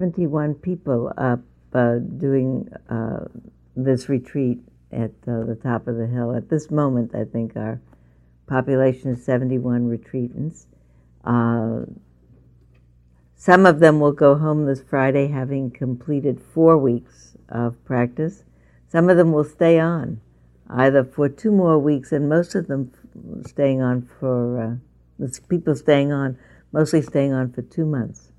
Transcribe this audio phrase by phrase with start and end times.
[0.00, 1.40] 21 people up
[1.74, 3.22] uh, doing uh,
[3.76, 4.58] this retreat
[4.90, 6.34] at uh, the top of the hill.
[6.34, 7.82] At this moment, I think our
[8.46, 10.64] population is 71 retreatants.
[11.22, 11.84] Uh,
[13.36, 18.42] some of them will go home this Friday having completed four weeks of practice.
[18.88, 20.22] Some of them will stay on
[20.70, 22.90] either for two more weeks, and most of them
[23.46, 24.80] staying on for,
[25.20, 26.38] uh, people staying on,
[26.72, 28.32] mostly staying on for two months.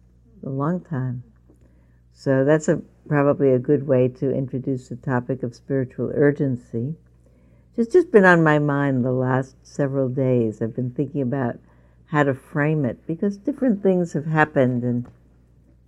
[0.43, 1.21] A long time.
[2.13, 6.95] So that's a, probably a good way to introduce the topic of spiritual urgency.
[7.77, 10.61] It's just been on my mind the last several days.
[10.61, 11.57] I've been thinking about
[12.07, 15.07] how to frame it because different things have happened, and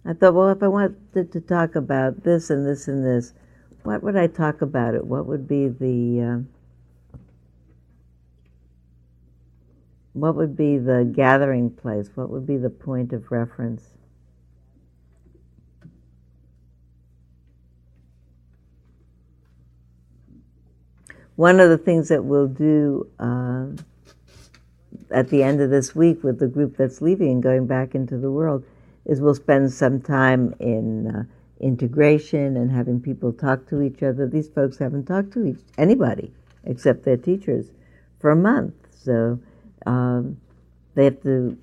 [0.05, 3.33] I thought, well, if I wanted to talk about this and this and this,
[3.83, 5.05] what would I talk about it?
[5.05, 7.17] What would be the uh,
[10.13, 12.09] what would be the gathering place?
[12.15, 13.89] What would be the point of reference?
[21.35, 23.67] One of the things that we'll do uh,
[25.11, 28.17] at the end of this week with the group that's leaving and going back into
[28.17, 28.63] the world
[29.05, 31.23] is we'll spend some time in uh,
[31.59, 34.27] integration and having people talk to each other.
[34.27, 36.31] These folks haven't talked to each, anybody
[36.65, 37.71] except their teachers
[38.19, 39.39] for a month, so
[39.85, 40.37] um,
[40.95, 41.57] they have to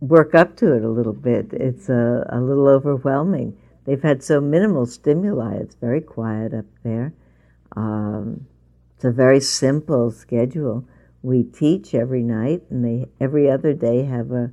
[0.00, 1.52] work up to it a little bit.
[1.52, 3.56] It's a, a little overwhelming.
[3.84, 5.56] They've had so minimal stimuli.
[5.56, 7.14] It's very quiet up there.
[7.74, 8.46] Um,
[8.94, 10.86] it's a very simple schedule.
[11.22, 14.52] We teach every night, and they every other day have a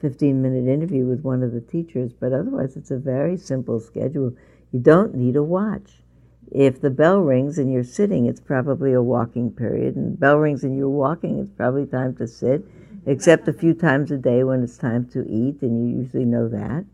[0.00, 4.32] 15 minute interview with one of the teachers, but otherwise it's a very simple schedule.
[4.72, 6.02] You don't need a watch.
[6.50, 10.64] If the bell rings and you're sitting, it's probably a walking period, and bell rings
[10.64, 12.64] and you're walking, it's probably time to sit,
[13.06, 16.48] except a few times a day when it's time to eat, and you usually know
[16.48, 16.84] that.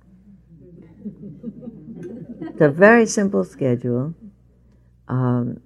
[2.56, 4.14] It's a very simple schedule.
[5.08, 5.60] Um,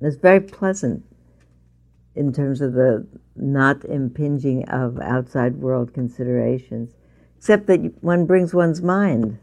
[0.00, 1.04] it's very pleasant
[2.14, 3.06] in terms of the
[3.36, 6.94] not impinging of outside world considerations,
[7.36, 9.38] except that one brings one's mind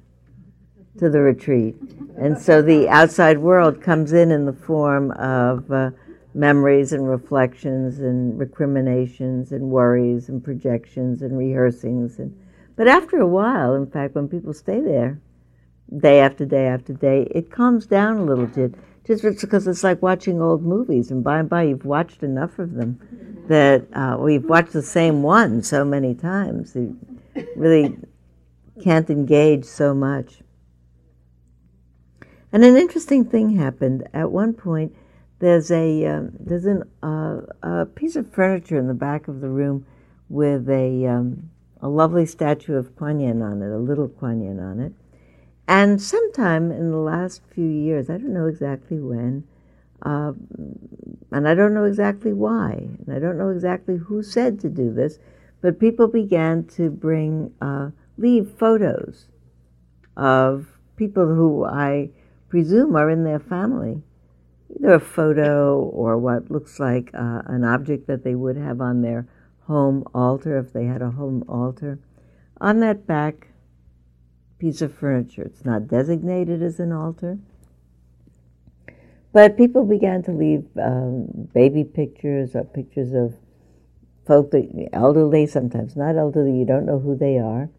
[0.97, 1.75] to the retreat.
[2.17, 5.91] And so the outside world comes in in the form of uh,
[6.33, 12.19] memories and reflections and recriminations and worries and projections and rehearsings.
[12.19, 12.37] And,
[12.75, 15.19] but after a while, in fact, when people stay there,
[15.97, 18.75] day after day after day, it calms down a little bit
[19.05, 22.73] just because it's like watching old movies, and by and by you've watched enough of
[22.73, 26.75] them that uh, we've watched the same one so many times.
[26.75, 26.97] You
[27.55, 27.97] really
[28.81, 30.41] can't engage so much.
[32.53, 34.07] And an interesting thing happened.
[34.13, 34.95] At one point,
[35.41, 39.49] there's a um, there's an, uh, a piece of furniture in the back of the
[39.49, 39.85] room
[40.29, 41.49] with a um,
[41.81, 44.93] a lovely statue of Kuan Yin on it, a little Kuan Yin on it.
[45.67, 49.43] And sometime in the last few years, I don't know exactly when,
[50.03, 50.33] uh,
[51.31, 54.93] and I don't know exactly why, and I don't know exactly who said to do
[54.93, 55.17] this,
[55.59, 59.27] but people began to bring, uh, leave photos
[60.15, 62.09] of people who I
[62.49, 64.03] presume are in their family.
[64.75, 69.01] Either a photo or what looks like uh, an object that they would have on
[69.01, 69.27] their
[69.67, 71.99] home altar if they had a home altar.
[72.59, 73.47] On that back
[74.61, 75.41] piece of furniture.
[75.41, 77.39] It's not designated as an altar.
[79.33, 83.33] But people began to leave um, baby pictures or pictures of
[84.27, 84.53] folk
[84.93, 87.69] elderly, sometimes not elderly, you don't know who they are.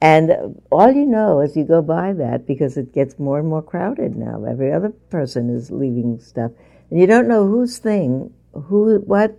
[0.00, 3.62] And all you know as you go by that, because it gets more and more
[3.62, 6.52] crowded now, every other person is leaving stuff,
[6.90, 9.38] and you don't know whose thing, who, what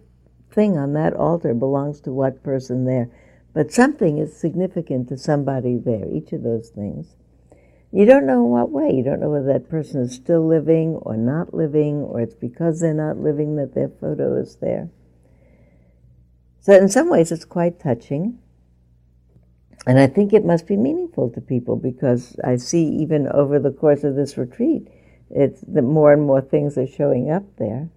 [0.52, 3.10] thing on that altar belongs to what person there.
[3.54, 7.16] But something is significant to somebody there, each of those things.
[7.92, 8.92] You don't know in what way.
[8.92, 12.80] You don't know whether that person is still living or not living, or it's because
[12.80, 14.90] they're not living that their photo is there.
[16.60, 18.40] So, in some ways, it's quite touching.
[19.86, 23.72] And I think it must be meaningful to people because I see even over the
[23.72, 24.88] course of this retreat,
[25.30, 27.90] it's that more and more things are showing up there.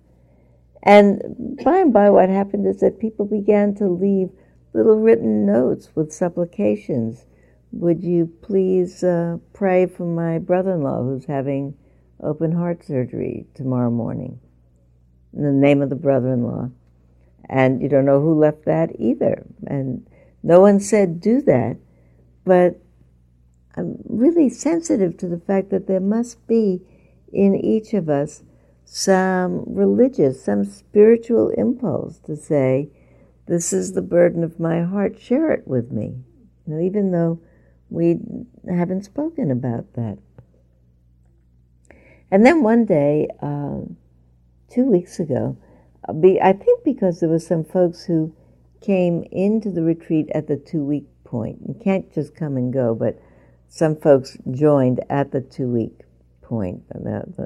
[0.82, 4.31] And by and by, what happened is that people began to leave
[4.73, 7.27] little written notes with supplications.
[7.73, 11.75] Would you please uh, pray for my brother in law who's having
[12.23, 14.41] open heart surgery tomorrow morning?
[15.33, 16.71] In the name of the brother in law.
[17.49, 19.44] And you don't know who left that either.
[19.67, 20.09] And
[20.42, 21.76] no one said do that.
[22.44, 22.81] But
[23.76, 26.82] I'm really sensitive to the fact that there must be
[27.32, 28.42] in each of us
[28.84, 32.90] some religious, some spiritual impulse to say,
[33.46, 36.16] This is the burden of my heart, share it with me.
[36.66, 37.40] You know, even though
[37.88, 38.19] we
[38.69, 40.19] haven't spoken about that.
[42.31, 43.96] And then one day, um,
[44.69, 45.56] two weeks ago,
[46.08, 48.34] uh, I think because there were some folks who
[48.81, 51.59] came into the retreat at the two week point.
[51.67, 53.21] You can't just come and go, but
[53.69, 56.00] some folks joined at the two week
[56.43, 56.82] point.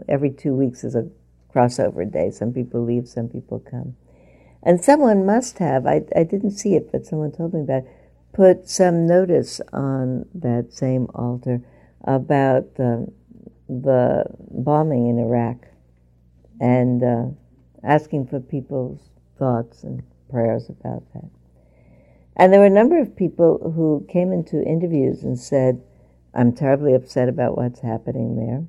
[0.08, 1.08] Every two weeks is a
[1.54, 2.30] crossover day.
[2.30, 3.96] Some people leave, some people come.
[4.62, 7.88] And someone must have, I, I didn't see it, but someone told me about it,
[8.32, 11.60] put some notice on that same altar
[12.04, 13.12] about the,
[13.68, 15.66] the bombing in Iraq
[16.60, 17.26] and uh,
[17.82, 19.00] asking for people's
[19.38, 21.30] thoughts and prayers about that.
[22.36, 25.82] And there were a number of people who came into interviews and said,
[26.34, 28.64] I'm terribly upset about what's happening there.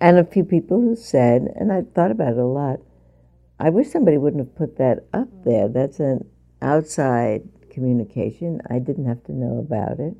[0.00, 2.80] And a few people who said, and I thought about it a lot,
[3.58, 5.68] I wish somebody wouldn't have put that up there.
[5.68, 6.28] That's an
[6.60, 8.60] outside communication.
[8.68, 10.14] I didn't have to know about it.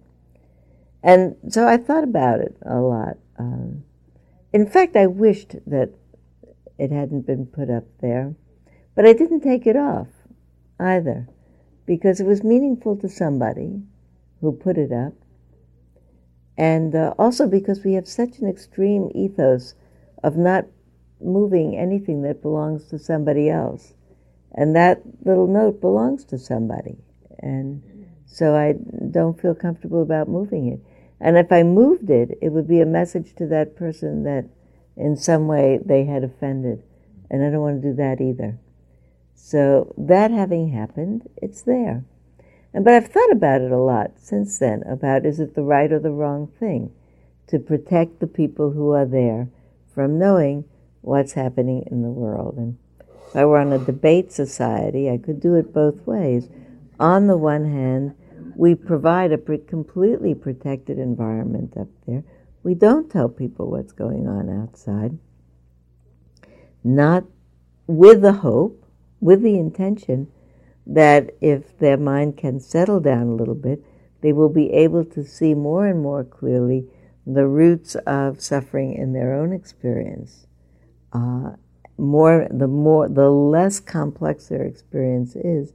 [1.02, 3.18] And so I thought about it a lot.
[3.38, 3.84] Um,
[4.52, 5.90] in fact, I wished that
[6.78, 8.34] it hadn't been put up there,
[8.96, 10.08] but I didn't take it off
[10.80, 11.28] either
[11.86, 13.82] because it was meaningful to somebody
[14.40, 15.12] who put it up,
[16.58, 19.74] and uh, also because we have such an extreme ethos
[20.24, 20.66] of not
[21.20, 23.94] moving anything that belongs to somebody else.
[24.52, 26.96] And that little note belongs to somebody.
[27.38, 27.82] And
[28.26, 28.74] so I
[29.10, 30.80] don't feel comfortable about moving it.
[31.20, 34.46] And if I moved it, it would be a message to that person that
[34.96, 36.82] in some way they had offended.
[37.30, 38.58] And I don't want to do that either.
[39.36, 42.04] So that having happened, it's there.
[42.74, 45.92] And but I've thought about it a lot since then about is it the right
[45.92, 46.92] or the wrong thing
[47.46, 49.48] to protect the people who are there
[49.94, 50.64] from knowing
[51.00, 52.56] what's happening in the world.
[52.56, 52.76] And
[53.28, 56.48] if I were on a debate society, I could do it both ways.
[56.98, 58.14] On the one hand,
[58.56, 62.24] we provide a completely protected environment up there.
[62.62, 65.18] We don't tell people what's going on outside,
[66.82, 67.24] not
[67.86, 68.85] with the hope
[69.26, 70.28] with the intention
[70.86, 73.82] that if their mind can settle down a little bit,
[74.20, 76.86] they will be able to see more and more clearly
[77.26, 80.46] the roots of suffering in their own experience.
[81.12, 81.50] Uh,
[81.98, 85.72] more, the more, the less complex their experience is,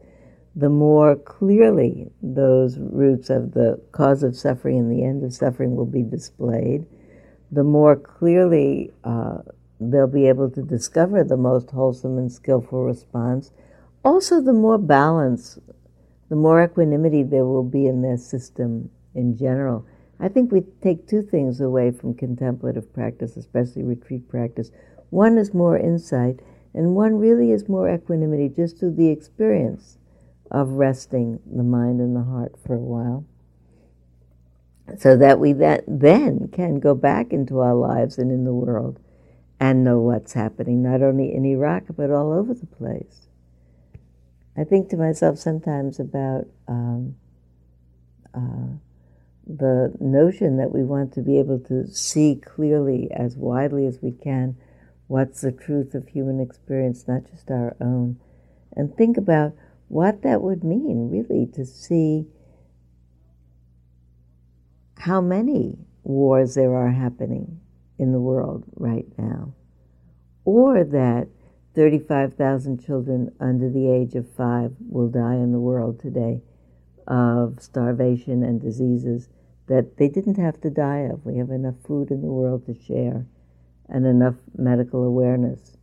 [0.56, 5.76] the more clearly those roots of the cause of suffering and the end of suffering
[5.76, 6.86] will be displayed.
[7.52, 9.40] The more clearly uh,
[9.82, 13.52] they'll be able to discover the most wholesome and skillful response.
[14.06, 15.58] Also, the more balance,
[16.30, 19.86] the more equanimity there will be in their system in general.
[20.20, 24.70] I think we take two things away from contemplative practice, especially retreat practice.
[25.10, 26.42] One is more insight,
[26.76, 29.98] and one really is more equanimity just through the experience
[30.52, 33.26] of resting the mind and the heart for a while.
[34.98, 39.00] So that we that then can go back into our lives and in the world
[39.62, 43.28] and know what's happening, not only in Iraq, but all over the place.
[44.58, 47.16] I think to myself sometimes about um,
[48.34, 48.74] uh,
[49.46, 54.12] the notion that we want to be able to see clearly, as widely as we
[54.12, 54.58] can,
[55.06, 58.20] what's the truth of human experience, not just our own,
[58.76, 59.54] and think about
[59.90, 62.26] what that would mean, really, to see
[64.98, 67.62] how many wars there are happening
[68.02, 69.54] in the world right now,
[70.44, 71.28] or that
[71.76, 76.42] 35,000 children under the age of five will die in the world today
[77.08, 79.30] of starvation and diseases
[79.68, 81.26] that they didn't have to die of.
[81.26, 83.26] We have enough food in the world to share
[83.88, 85.78] and enough medical awareness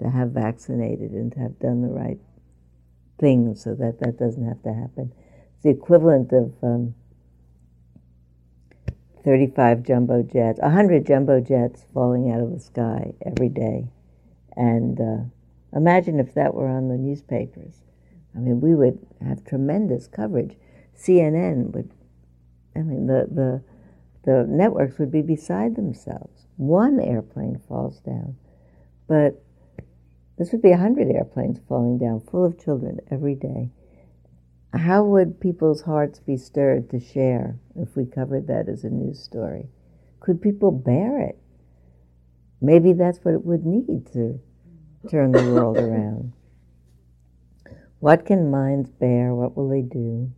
[0.00, 2.18] to have vaccinated and to have done the right
[3.18, 5.12] things so that that doesn't have to happen.
[5.54, 6.94] It's the equivalent of um,
[9.24, 13.88] 35 jumbo jets, 100 jumbo jets falling out of the sky every day.
[14.56, 17.82] And uh, imagine if that were on the newspapers.
[18.34, 20.56] I mean, we would have tremendous coverage.
[20.96, 21.90] CNN would,
[22.76, 23.62] I mean, the, the,
[24.24, 26.46] the networks would be beside themselves.
[26.56, 28.36] One airplane falls down,
[29.08, 29.42] but
[30.38, 33.70] this would be 100 airplanes falling down full of children every day
[34.74, 39.20] how would people's hearts be stirred to share if we covered that as a news
[39.22, 39.68] story?
[40.20, 41.38] Could people bear it?
[42.60, 44.38] Maybe that's what it would need to
[45.10, 46.32] turn the world around.
[47.98, 49.34] What can minds bear?
[49.34, 50.32] What will they do?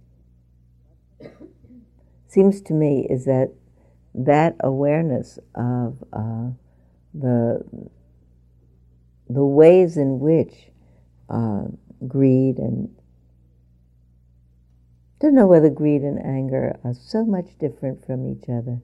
[2.26, 3.52] Seems to me is that
[4.14, 6.50] that awareness of uh,
[7.14, 7.62] the
[9.28, 10.70] the ways in which
[11.28, 11.64] uh,
[12.06, 12.88] greed and
[15.22, 18.80] don't know whether greed and anger are so much different from each other.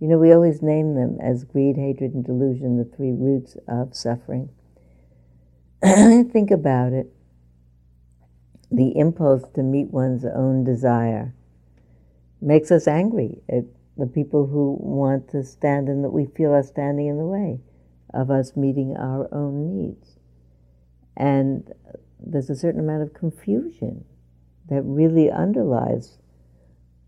[0.00, 3.94] You know, we always name them as greed, hatred, and delusion, the three roots of
[3.94, 4.48] suffering.
[5.82, 7.12] Think about it.
[8.70, 11.34] The impulse to meet one's own desire
[12.40, 13.64] makes us angry at
[13.98, 17.60] the people who want to stand in that we feel are standing in the way
[18.14, 20.16] of us meeting our own needs.
[21.18, 21.70] And
[22.18, 24.06] there's a certain amount of confusion
[24.68, 26.18] that really underlies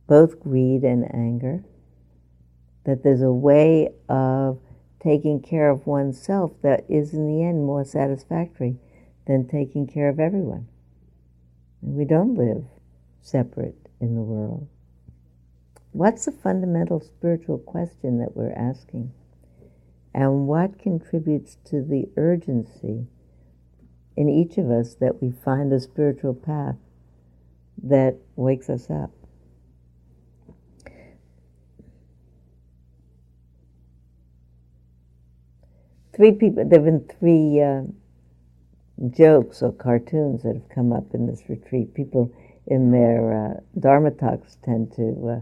[0.06, 1.64] both greed and anger
[2.84, 4.58] that there's a way of
[5.00, 8.76] taking care of oneself that is, in the end, more satisfactory
[9.26, 10.66] than taking care of everyone.
[11.82, 12.64] And we don't live
[13.20, 14.66] separate in the world.
[15.92, 19.12] What's the fundamental spiritual question that we're asking?
[20.14, 23.06] And what contributes to the urgency
[24.16, 26.76] in each of us that we find a spiritual path
[27.84, 29.10] that wakes us up?
[36.18, 36.64] three people.
[36.66, 37.82] There've been three uh,
[39.08, 41.94] jokes or cartoons that have come up in this retreat.
[41.94, 42.34] People
[42.66, 45.40] in their uh, Dharma talks tend to uh,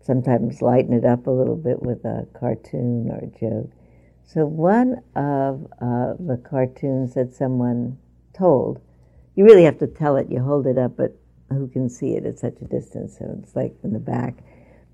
[0.00, 3.70] sometimes lighten it up a little bit with a cartoon or a joke.
[4.24, 7.98] So one of uh, the cartoons that someone
[8.32, 8.80] told,
[9.34, 10.30] you really have to tell it.
[10.30, 11.16] You hold it up, but
[11.52, 13.18] who can see it at such a distance?
[13.18, 14.34] So it's like in the back.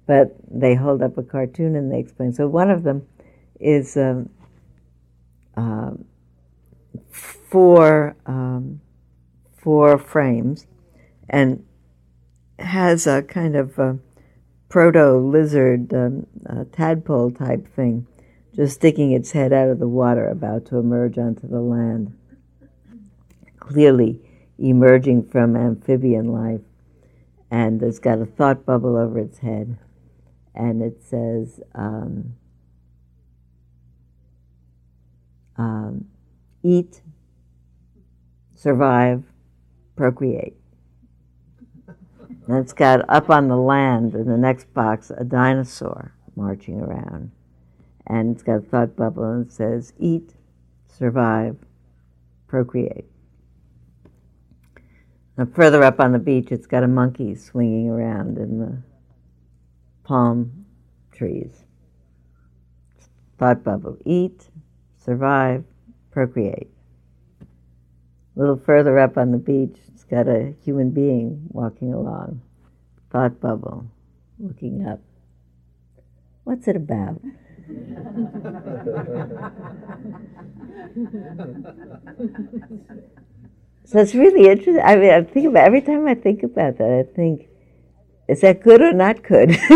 [0.07, 2.33] But they hold up a cartoon and they explain.
[2.33, 3.07] So one of them
[3.61, 4.31] is um,
[5.57, 6.05] um,
[7.11, 8.81] four um,
[9.57, 10.67] four frames,
[11.29, 11.65] and
[12.59, 13.99] has a kind of a
[14.69, 16.27] proto lizard um,
[16.73, 18.07] tadpole type thing,
[18.55, 22.17] just sticking its head out of the water, about to emerge onto the land.
[23.59, 24.21] Clearly
[24.59, 26.61] emerging from amphibian life,
[27.50, 29.79] and it's got a thought bubble over its head,
[30.55, 31.61] and it says.
[31.75, 32.35] Um,
[35.59, 36.07] um,
[36.62, 37.03] eat,
[38.55, 39.25] survive,
[39.97, 40.55] procreate.
[42.47, 47.33] And it's got up on the land in the next box a dinosaur marching around.
[48.07, 50.35] And it's got a thought bubble and it says eat,
[50.87, 51.57] survive,
[52.47, 53.05] procreate.
[55.47, 58.83] Further up on the beach, it's got a monkey swinging around in the
[60.02, 60.66] palm
[61.12, 61.64] trees.
[63.38, 64.49] Thought bubble eat,
[64.97, 65.62] survive,
[66.11, 66.68] procreate.
[67.40, 72.42] A little further up on the beach, it's got a human being walking along,
[73.12, 73.88] thought bubble,
[74.40, 75.00] looking up.
[76.42, 77.23] What's it about?
[83.88, 84.83] so it's really interesting.
[84.85, 87.49] I mean, I think about every time I think about that, I think,
[88.28, 89.49] is that good or not good?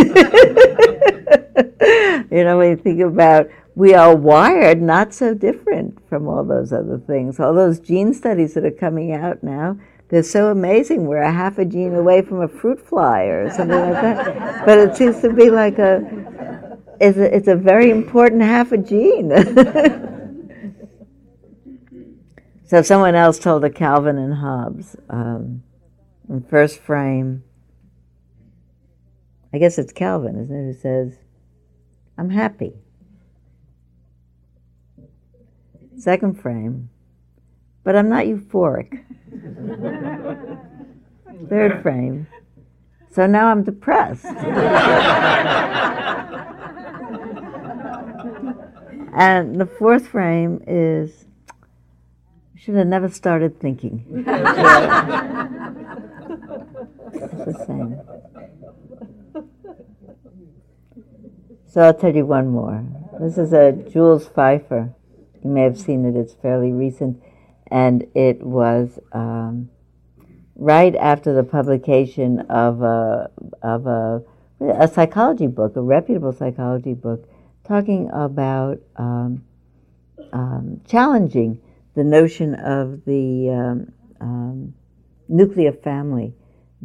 [2.31, 6.75] you know, when you think about we are wired not so different from all those
[6.75, 7.41] other things.
[7.41, 9.79] All those gene studies that are coming out now,
[10.11, 11.07] they're so amazing.
[11.07, 14.67] We're a half a gene away from a fruit fly or something like that.
[14.67, 18.77] But it seems to be like a it's a, it's a very important half a
[18.77, 19.33] gene.
[22.73, 25.63] so if someone else told a Calvin and Hobbes um,
[26.27, 27.45] in first frame.
[29.53, 30.73] I guess it's Calvin, isn't it?
[30.73, 31.19] Who says,
[32.17, 32.73] "I'm happy."
[35.99, 36.89] second frame,
[37.85, 39.05] but I'm not euphoric.
[41.51, 42.27] Third frame,
[43.11, 44.25] so now I'm depressed.
[49.15, 51.27] and the fourth frame is
[52.63, 54.05] should have never started thinking.
[57.13, 58.01] it's the same.
[61.67, 62.85] So I'll tell you one more.
[63.19, 64.95] This is a Jules Feiffer.
[65.43, 67.21] you may have seen it, it's fairly recent.
[67.67, 69.69] And it was um,
[70.55, 73.29] right after the publication of a,
[73.63, 74.23] of a,
[74.61, 77.29] a psychology book, a reputable psychology book,
[77.67, 79.43] talking about um,
[80.33, 81.61] um, challenging
[81.95, 84.75] the notion of the um, um,
[85.29, 86.35] nuclear family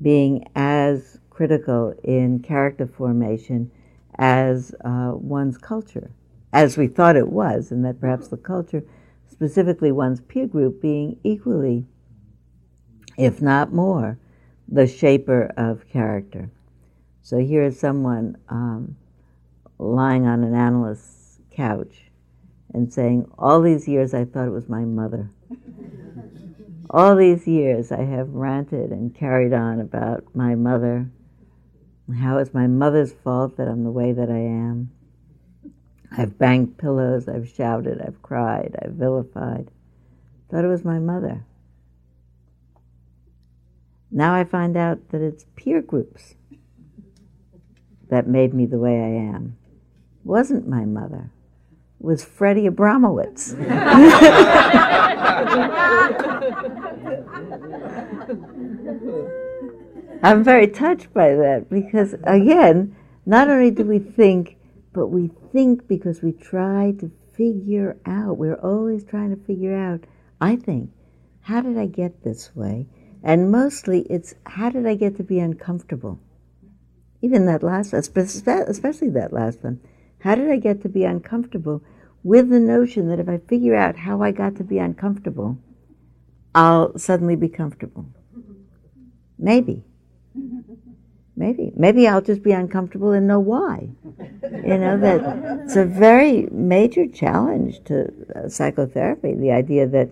[0.02, 3.72] being as critical in character formation
[4.18, 6.12] as uh, one's culture
[6.54, 8.84] as we thought it was, and that perhaps the culture,
[9.30, 11.86] specifically one's peer group, being equally,
[13.18, 14.18] if not more,
[14.68, 16.50] the shaper of character.
[17.22, 18.96] So here is someone um,
[19.78, 22.07] lying on an analyst's couch,
[22.78, 25.32] and saying, All these years I thought it was my mother.
[26.90, 31.10] All these years I have ranted and carried on about my mother,
[32.22, 34.92] how it's my mother's fault that I'm the way that I am.
[36.16, 39.70] I've banged pillows, I've shouted, I've cried, I've vilified.
[40.50, 41.44] Thought it was my mother.
[44.10, 46.36] Now I find out that it's peer groups
[48.10, 49.58] that made me the way I am.
[50.22, 51.32] It wasn't my mother.
[52.00, 53.54] Was Freddie Abramowitz.
[60.24, 64.58] I'm very touched by that because, again, not only do we think,
[64.94, 68.38] but we think because we try to figure out.
[68.38, 70.02] We're always trying to figure out,
[70.40, 70.92] I think,
[71.42, 72.88] how did I get this way?
[73.24, 76.20] And mostly it's, how did I get to be uncomfortable?
[77.22, 79.80] Even that last especially that last one.
[80.28, 81.82] How did I get to be uncomfortable
[82.22, 85.58] with the notion that if I figure out how I got to be uncomfortable,
[86.54, 88.08] I'll suddenly be comfortable?
[89.40, 89.86] Maybe.
[91.38, 91.72] Maybe.
[91.78, 93.88] Maybe I'll just be uncomfortable and know why.
[94.52, 100.10] You know, that it's a very major challenge to uh, psychotherapy, the idea that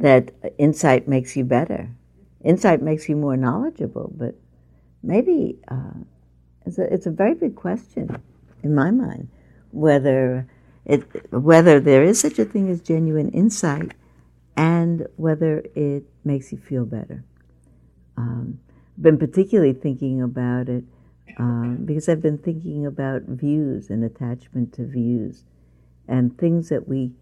[0.00, 1.90] that insight makes you better.
[2.42, 4.34] Insight makes you more knowledgeable, but
[5.00, 6.00] maybe uh,
[6.66, 8.20] it's, a, it's a very big question
[8.62, 9.28] in my mind
[9.72, 10.46] whether
[10.84, 13.92] it, whether there is such a thing as genuine insight
[14.56, 17.24] and whether it makes you feel better.
[18.16, 18.60] Um,
[18.96, 20.84] I've been particularly thinking about it
[21.38, 25.44] um, because I've been thinking about views and attachment to views
[26.06, 27.12] and things that we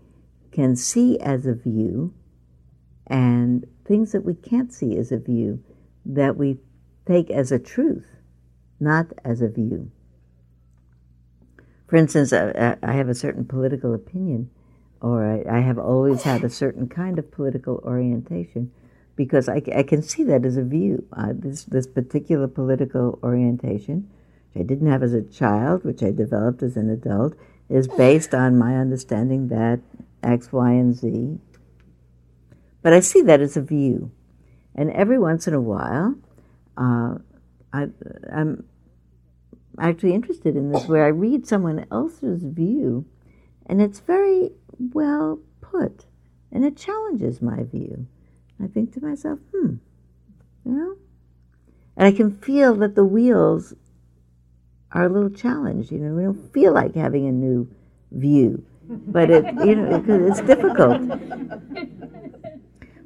[0.50, 2.12] can see as a view
[3.06, 5.62] and things that we can't see as a view
[6.04, 6.58] that we
[7.06, 8.16] take as a truth,
[8.80, 9.90] not as a view.
[11.90, 14.48] For instance, I, I have a certain political opinion,
[15.00, 18.70] or I, I, have always had a certain kind of political orientation,
[19.16, 21.04] because I, I can see that as a view.
[21.12, 24.08] Uh, this, this particular political orientation,
[24.52, 27.34] which I didn't have as a child, which I developed as an adult,
[27.68, 29.80] is based on my understanding that
[30.22, 31.40] X, Y, and Z.
[32.82, 34.12] But I see that as a view.
[34.76, 36.14] And every once in a while,
[36.78, 37.16] uh,
[37.72, 37.88] I,
[38.32, 38.64] I'm
[39.88, 43.06] actually interested in this where I read someone else's view
[43.66, 46.06] and it's very well put
[46.52, 48.06] and it challenges my view.
[48.62, 49.76] I think to myself, hmm,
[50.64, 50.96] you know?
[51.96, 53.74] And I can feel that the wheels
[54.92, 55.90] are a little challenged.
[55.92, 57.68] You know, we don't feel like having a new
[58.10, 61.00] view, but it, you know, it's difficult.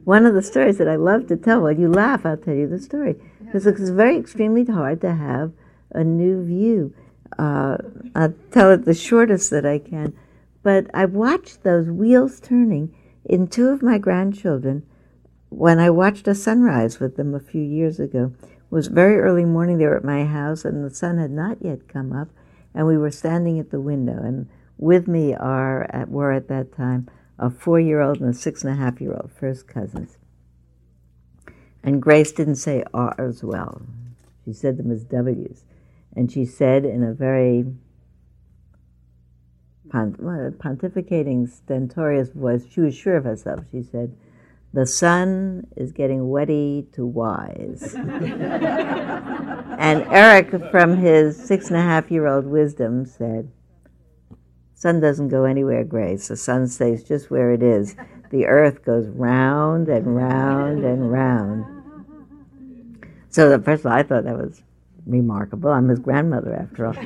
[0.04, 2.66] One of the stories that I love to tell, when you laugh, I'll tell you
[2.68, 5.52] the story, because it's very extremely hard to have
[5.94, 6.94] a new view.
[7.38, 7.78] Uh,
[8.14, 10.14] I'll tell it the shortest that I can.
[10.62, 14.84] But I watched those wheels turning in two of my grandchildren
[15.50, 18.32] when I watched a sunrise with them a few years ago.
[18.42, 19.78] It was very early morning.
[19.78, 22.28] They were at my house, and the sun had not yet come up,
[22.74, 24.20] and we were standing at the window.
[24.22, 28.72] And with me are at, were at that time a four-year-old and a six and
[28.72, 30.18] a half year old, first cousins.
[31.82, 33.82] And Grace didn't say R's well;
[34.44, 35.64] she said them as W's.
[36.16, 37.64] And she said in a very
[39.90, 40.18] pont-
[40.58, 44.16] pontificating, stentorious voice, she was sure of herself, she said,
[44.72, 47.94] The sun is getting wetty to wise.
[49.78, 53.50] and Eric, from his six and a half year old wisdom, said,
[54.74, 56.28] Sun doesn't go anywhere, Grace.
[56.28, 57.96] The sun stays just where it is.
[58.30, 61.64] The earth goes round and round and round.
[63.30, 64.62] So, first of all, I thought that was
[65.06, 65.70] remarkable.
[65.70, 66.94] I'm his grandmother, after all.
[66.94, 67.00] So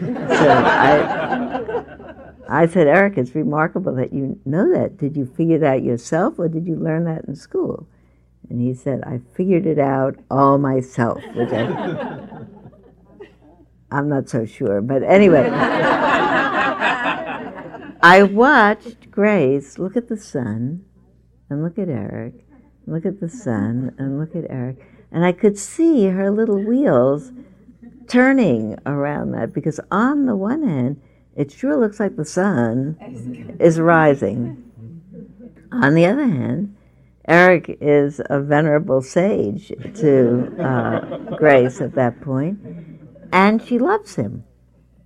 [2.49, 4.97] I, I said, Eric, it's remarkable that you know that.
[4.99, 7.87] Did you figure that yourself, or did you learn that in school?
[8.49, 12.47] And he said, I figured it out all myself, which I,
[13.91, 14.81] I'm not so sure.
[14.81, 15.51] But anyway,
[18.01, 20.85] I watched Grace look at the sun
[21.51, 22.47] and look at Eric,
[22.87, 24.79] look at the sun and look at Eric,
[25.11, 27.33] and I could see her little wheels
[28.09, 31.01] turning around that because on the one hand,
[31.37, 32.97] it sure looks like the sun
[33.61, 34.65] is rising.
[35.71, 36.75] On the other hand,
[37.29, 42.59] Eric is a venerable sage to uh, Grace at that point,
[43.33, 44.45] and she loves him.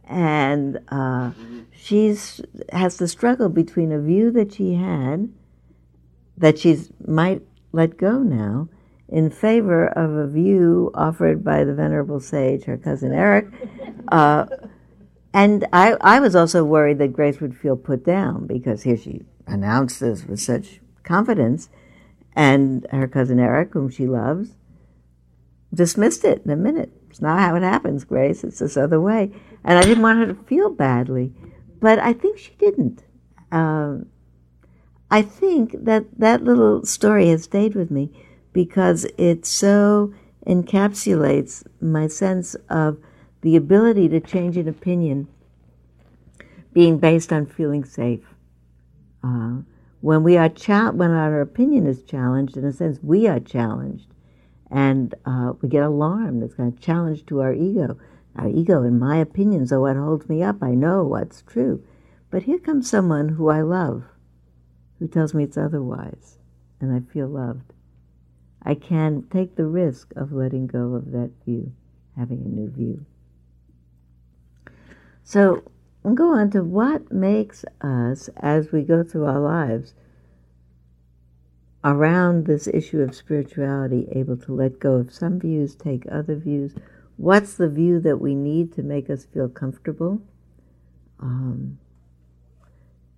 [0.04, 1.32] And uh,
[1.74, 2.40] she's
[2.72, 5.28] has the struggle between a view that she had
[6.36, 8.68] that she's might let go now
[9.12, 13.46] in favor of a view offered by the Venerable Sage, her cousin Eric,
[14.08, 14.46] uh,
[15.34, 19.22] and I, I was also worried that Grace would feel put down because here she
[19.46, 21.68] announced this with such confidence,
[22.34, 24.56] and her cousin Eric, whom she loves,
[25.72, 26.90] dismissed it in a minute.
[27.10, 28.42] It's not how it happens, Grace.
[28.42, 29.30] It's this other way.
[29.62, 31.34] And I didn't want her to feel badly,
[31.80, 33.04] but I think she didn't.
[33.50, 34.06] Um,
[35.10, 38.10] I think that that little story has stayed with me
[38.52, 40.12] because it so
[40.46, 42.98] encapsulates my sense of
[43.42, 45.28] the ability to change an opinion
[46.72, 48.34] being based on feeling safe.
[49.22, 49.58] Uh,
[50.00, 54.08] when we are cha- when our opinion is challenged, in a sense, we are challenged,
[54.70, 56.42] and uh, we get alarmed.
[56.42, 57.98] It's kind of challenge to our ego.
[58.34, 60.62] Our ego and my opinions are what holds me up.
[60.62, 61.84] I know what's true,
[62.30, 64.04] but here comes someone who I love,
[64.98, 66.38] who tells me it's otherwise,
[66.80, 67.72] and I feel loved.
[68.64, 71.72] I can take the risk of letting go of that view,
[72.16, 73.04] having a new view.
[75.24, 75.64] So
[76.02, 79.94] we'll go on to what makes us, as we go through our lives,
[81.84, 86.74] around this issue of spirituality, able to let go of some views, take other views.
[87.16, 90.22] What's the view that we need to make us feel comfortable?
[91.18, 91.78] Um,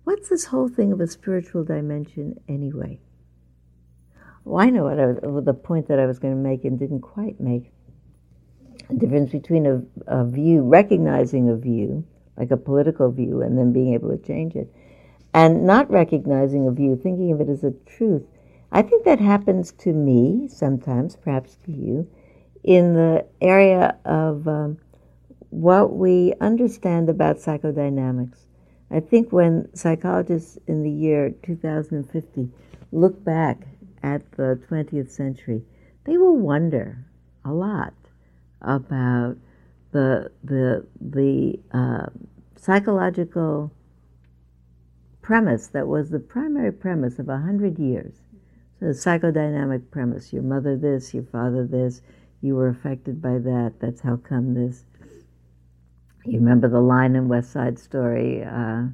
[0.03, 2.99] what's this whole thing of a spiritual dimension anyway?
[4.45, 6.77] Well, I know what I was, the point that I was going to make and
[6.77, 7.71] didn't quite make
[8.89, 12.05] the difference between a, a view, recognizing a view,
[12.37, 14.71] like a political view, and then being able to change it,
[15.33, 18.23] and not recognizing a view, thinking of it as a truth.
[18.71, 22.07] I think that happens to me sometimes, perhaps to you,
[22.63, 24.77] in the area of um,
[25.49, 28.45] what we understand about psychodynamics.
[28.91, 32.51] I think when psychologists in the year 2050
[32.91, 33.65] look back
[34.05, 35.63] at the 20th century,
[36.05, 37.03] they will wonder
[37.43, 37.93] a lot
[38.61, 39.35] about
[39.91, 42.07] the the the uh,
[42.55, 43.71] psychological
[45.21, 48.13] premise that was the primary premise of a hundred years.
[48.79, 52.01] So the psychodynamic premise: your mother this, your father this,
[52.41, 53.73] you were affected by that.
[53.79, 54.85] That's how come this.
[56.25, 58.43] You remember the line in West Side Story.
[58.43, 58.87] Uh,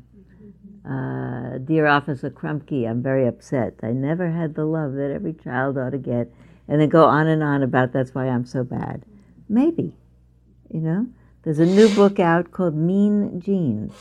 [0.87, 3.75] uh, Dear Officer Krupke, I'm very upset.
[3.83, 6.31] I never had the love that every child ought to get.
[6.67, 9.03] And then go on and on about that's why I'm so bad.
[9.49, 9.93] Maybe.
[10.69, 11.07] You know?
[11.43, 13.93] There's a new book out called Mean Genes.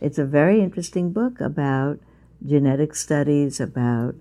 [0.00, 2.00] It's a very interesting book about
[2.44, 4.14] genetic studies, about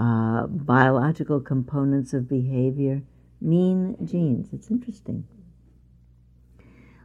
[0.00, 3.02] uh, biological components of behavior.
[3.40, 4.48] Mean genes.
[4.52, 5.26] It's interesting.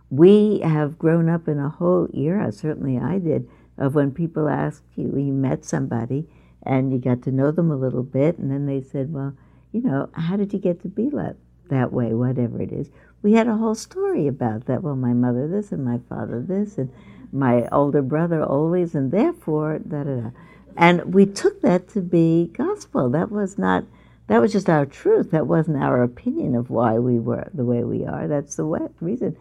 [0.09, 4.83] We have grown up in a whole era, certainly I did, of when people asked
[4.95, 6.27] you, you met somebody
[6.63, 9.35] and you got to know them a little bit, and then they said, Well,
[9.71, 11.35] you know, how did you get to be like
[11.69, 12.89] that way, whatever it is.
[13.21, 14.83] We had a whole story about that.
[14.83, 16.91] Well, my mother this and my father this and
[17.31, 20.29] my older brother always, and therefore, da da da.
[20.75, 23.09] And we took that to be gospel.
[23.09, 23.85] That was not,
[24.27, 25.31] that was just our truth.
[25.31, 28.27] That wasn't our opinion of why we were the way we are.
[28.27, 28.65] That's the
[28.99, 29.37] reason.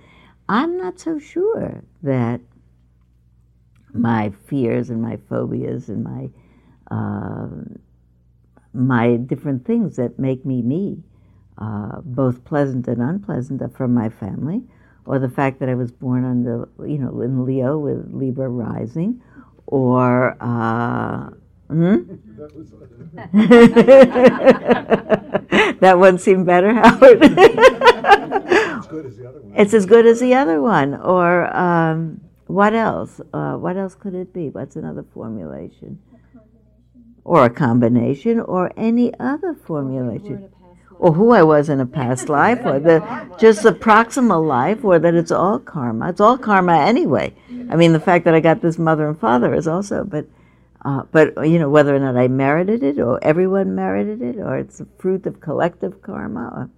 [0.49, 2.40] I'm not so sure that
[3.92, 6.28] my fears and my phobias and my
[6.90, 7.48] uh,
[8.74, 11.02] my different things that make me me
[11.59, 14.62] uh, both pleasant and unpleasant from my family,
[15.05, 19.20] or the fact that I was born under, you know, in Leo with Libra rising,
[19.66, 21.31] or uh,
[21.68, 21.96] hmm?
[25.81, 27.18] that one seemed better, Howard.
[29.55, 30.94] it's as good as the other one.
[30.94, 32.20] Or um,
[32.53, 33.21] what else?
[33.33, 34.49] Uh, what else could it be?
[34.51, 36.01] What's another formulation?
[37.25, 40.51] Or a combination, or any other formulation
[41.03, 43.01] or who I was in a past life, or the
[43.38, 46.11] just the proximal life, or that it's all karma.
[46.11, 47.35] It's all karma anyway.
[47.71, 50.27] I mean, the fact that I got this mother and father is also, but.
[50.85, 54.59] Uh, but you know whether or not I merited it, or everyone merited it, or
[54.59, 56.71] it's a fruit of collective karma, or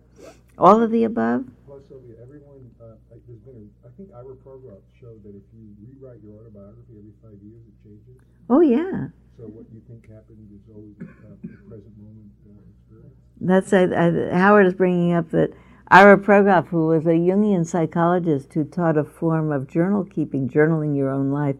[0.58, 1.46] all of the above.
[1.66, 5.70] Well, Sylvia, everyone, uh, there's been, a, I think our program showed that if you
[5.82, 8.18] rewrite your autobiography every five years, it changes.
[8.50, 9.14] Oh yeah.
[9.36, 14.66] So what you think happened is always uh, the present moment uh, experience that's Howard
[14.66, 15.52] is bringing up that
[15.88, 20.96] Ira Progoff, who was a Jungian psychologist who taught a form of journal keeping, journaling
[20.96, 21.56] your own life,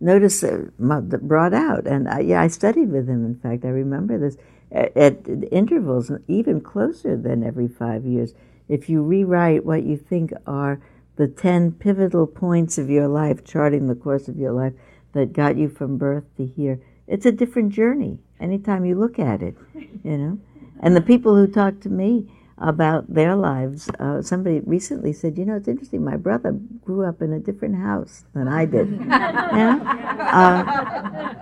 [0.00, 3.24] noticed that brought out, and I, yeah, I studied with him.
[3.24, 4.36] In fact, I remember this
[4.72, 5.16] at, at
[5.52, 8.34] intervals even closer than every five years.
[8.68, 10.80] If you rewrite what you think are
[11.18, 14.72] the ten pivotal points of your life, charting the course of your life
[15.12, 19.42] that got you from birth to here, it's a different journey anytime you look at
[19.42, 20.38] it, you know.
[20.80, 23.88] And the people who talk to me about their lives.
[23.98, 26.04] Uh, somebody recently said, you know, it's interesting.
[26.04, 26.52] My brother
[26.84, 29.00] grew up in a different house than I did.
[30.28, 31.32] Uh,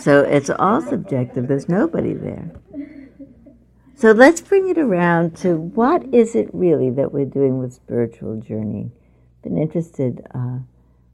[0.00, 1.46] so it's all subjective.
[1.46, 2.50] There's nobody there.
[4.02, 8.40] So let's bring it around to what is it really that we're doing with spiritual
[8.40, 8.90] journey?
[9.44, 10.26] Been interested.
[10.34, 10.58] Uh,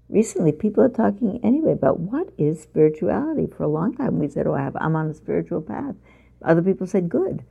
[0.09, 3.47] recently, people are talking anyway about what is spirituality.
[3.47, 5.97] For a long time, we said, "Oh, I have, I'm on a spiritual path."
[6.43, 7.43] Other people said, "Good."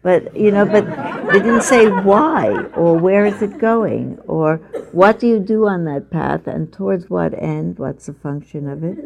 [0.00, 0.86] But you know, but
[1.30, 4.56] they didn't say why or where is it going or
[4.92, 7.78] what do you do on that path and towards what end?
[7.78, 8.96] What's the function of it?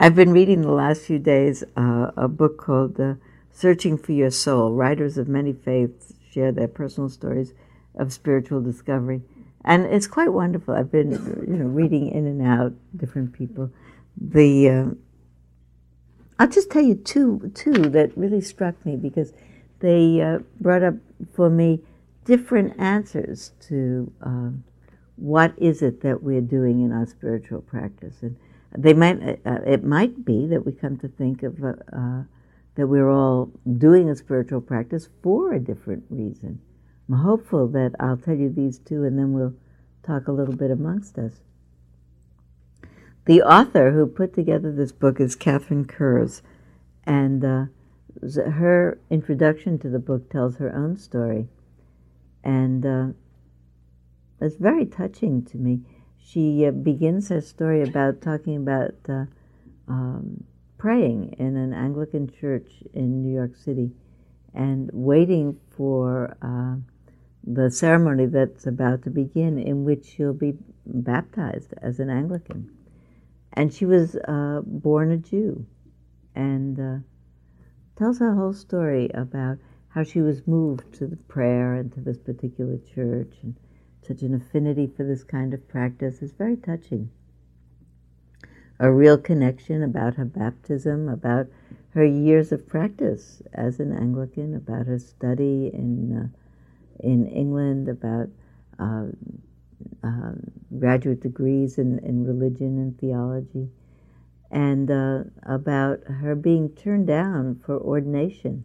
[0.00, 3.14] I've been reading the last few days uh, a book called uh,
[3.56, 7.54] "Searching for Your Soul." Writers of many faiths share their personal stories
[7.94, 9.22] of spiritual discovery,
[9.64, 10.74] and it's quite wonderful.
[10.74, 11.12] I've been,
[11.48, 13.70] you know, reading in and out different people.
[14.16, 14.86] The uh,
[16.38, 19.32] I'll just tell you two two that really struck me because
[19.80, 20.94] they uh, brought up
[21.32, 21.80] for me
[22.24, 24.64] different answers to um,
[25.16, 28.36] what is it that we're doing in our spiritual practice, and
[28.76, 32.22] they might uh, it might be that we come to think of uh, uh,
[32.76, 36.60] that we're all doing a spiritual practice for a different reason.
[37.08, 39.54] I'm hopeful that I'll tell you these two, and then we'll
[40.02, 41.40] talk a little bit amongst us.
[43.26, 46.42] The author who put together this book is Katherine Kurs,
[47.04, 47.64] and uh,
[48.22, 51.48] her introduction to the book tells her own story,
[52.44, 53.06] and uh,
[54.40, 55.80] it's very touching to me.
[56.18, 59.24] She uh, begins her story about talking about uh,
[59.88, 60.44] um,
[60.78, 63.90] praying in an Anglican church in New York City,
[64.54, 66.76] and waiting for uh,
[67.44, 70.54] the ceremony that's about to begin, in which she'll be
[70.86, 72.70] baptized as an Anglican
[73.56, 75.66] and she was uh, born a Jew,
[76.34, 76.98] and uh,
[77.98, 79.56] tells her whole story about
[79.88, 83.56] how she was moved to the prayer and to this particular church, and
[84.06, 87.10] such an affinity for this kind of practice is very touching.
[88.78, 91.46] A real connection about her baptism, about
[91.90, 96.28] her years of practice as an Anglican, about her study in uh,
[97.00, 98.28] in England, about
[98.78, 99.06] uh,
[100.02, 103.70] um, graduate degrees in, in religion and theology,
[104.50, 108.64] and uh, about her being turned down for ordination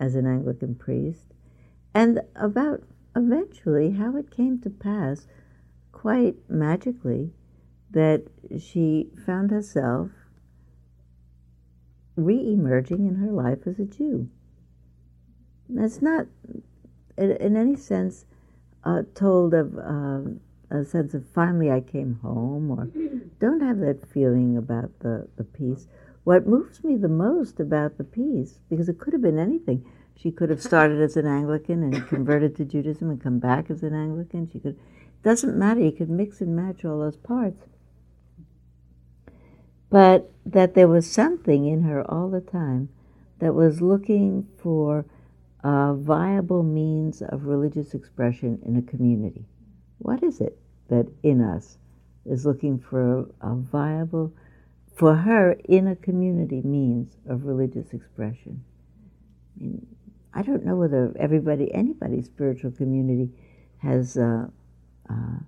[0.00, 1.34] as an Anglican priest,
[1.94, 2.82] and about
[3.14, 5.26] eventually how it came to pass
[5.92, 7.30] quite magically
[7.90, 8.24] that
[8.58, 10.10] she found herself
[12.16, 14.28] re emerging in her life as a Jew.
[15.68, 16.26] That's not,
[17.16, 18.24] in any sense,
[18.84, 22.84] uh, told of um, a sense of finally I came home, or
[23.40, 25.88] don't have that feeling about the, the peace.
[26.24, 29.84] What moves me the most about the peace, because it could have been anything,
[30.16, 33.82] she could have started as an Anglican and converted to Judaism and come back as
[33.82, 34.48] an Anglican.
[34.50, 37.66] She could, it doesn't matter, you could mix and match all those parts.
[39.90, 42.88] But that there was something in her all the time
[43.38, 45.04] that was looking for
[45.62, 49.44] a viable means of religious expression in a community.
[49.98, 51.78] What is it that in us
[52.24, 54.32] is looking for a, a viable,
[54.94, 58.64] for her, in a community means of religious expression?
[59.56, 59.86] I, mean,
[60.34, 63.30] I don't know whether everybody, anybody's spiritual community
[63.78, 64.46] has uh,
[65.10, 65.38] uh,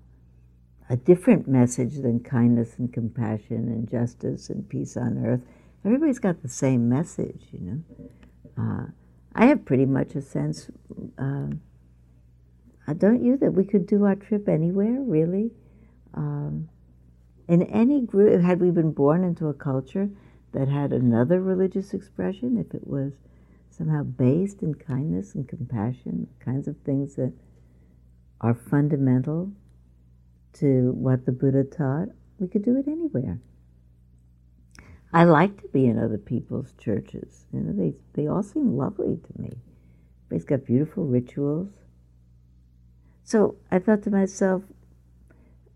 [0.90, 5.40] a different message than kindness and compassion and justice and peace on earth.
[5.85, 7.83] Everybody's got the same message, you know.
[8.57, 8.87] Uh,
[9.35, 10.70] I have pretty much a sense,
[11.18, 11.61] um,
[12.87, 15.53] uh, don't you, that we could do our trip anywhere, really?
[16.14, 16.68] Um,
[17.46, 20.11] in any group, had we been born into a culture
[20.53, 23.12] that had another religious expression, if it was
[23.70, 27.33] somehow based in kindness and compassion, kinds of things that
[28.40, 29.53] are fundamental
[30.61, 33.38] to what the Buddha taught, we could do it anywhere.
[35.12, 37.47] I like to be in other people's churches.
[37.53, 39.53] You know, they they all seem lovely to me.
[40.27, 41.71] Everybody's got beautiful rituals.
[43.25, 44.62] So I thought to myself,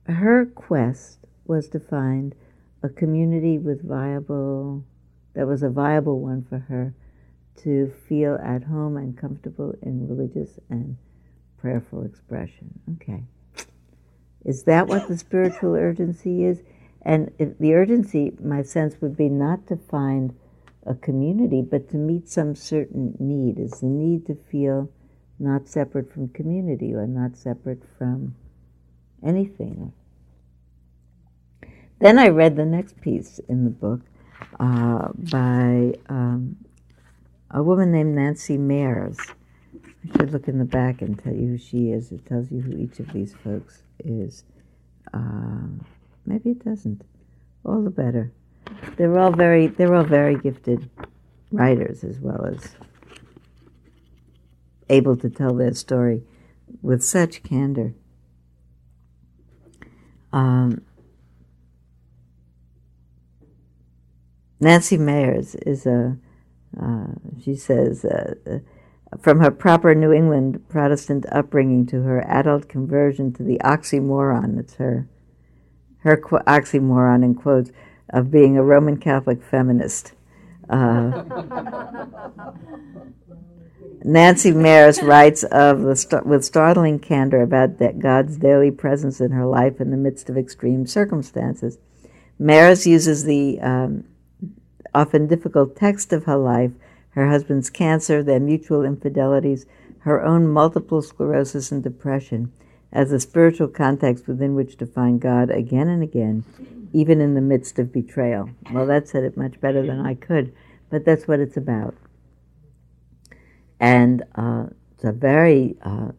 [0.07, 2.35] her quest was to find
[2.83, 4.85] a community with viable,
[5.35, 6.95] that was a viable one for her
[7.57, 10.97] to feel at home and comfortable in religious and
[11.59, 12.81] prayerful expression.
[12.95, 13.25] Okay.
[14.45, 16.63] Is that what the spiritual urgency is?
[17.03, 20.37] And the urgency, my sense, would be not to find
[20.87, 24.91] a community, but to meet some certain need, is the need to feel
[25.39, 28.35] not separate from community or not separate from
[29.25, 29.93] anything.
[31.99, 34.01] Then I read the next piece in the book
[34.59, 36.57] uh, by um,
[37.51, 39.19] a woman named Nancy Mairs.
[40.05, 42.11] I should look in the back and tell you who she is.
[42.11, 44.45] It tells you who each of these folks is.
[45.13, 45.69] Uh,
[46.27, 47.03] maybe it doesn't.
[47.65, 48.33] All the better.
[48.97, 50.89] They're all very they're all very gifted
[51.51, 52.75] writers as well as
[54.89, 56.23] able to tell their story
[56.81, 57.95] with such candor.
[60.33, 60.83] Um,
[64.61, 66.17] Nancy Mairs is a,
[66.81, 67.07] uh,
[67.43, 68.59] she says, uh, uh,
[69.21, 74.75] from her proper New England Protestant upbringing to her adult conversion to the oxymoron, it's
[74.75, 75.09] her,
[75.99, 77.71] her qu- oxymoron in quotes,
[78.11, 80.13] of being a Roman Catholic feminist.
[80.69, 81.25] Uh,
[84.05, 89.47] Nancy Mairs writes of the, with startling candor about that God's daily presence in her
[89.47, 91.79] life in the midst of extreme circumstances.
[92.39, 94.05] Mairs uses the um,
[94.95, 96.73] often difficult text of her life,
[97.13, 99.67] her husband's cancer, their mutual infidelities,
[100.01, 102.53] her own multiple sclerosis and depression,
[102.93, 106.45] as a spiritual context within which to find God again and again,
[106.93, 108.51] even in the midst of betrayal.
[108.73, 110.55] Well, that said it much better than I could,
[110.91, 111.95] but that's what it's about.
[113.81, 116.11] And uh, it's a very uh,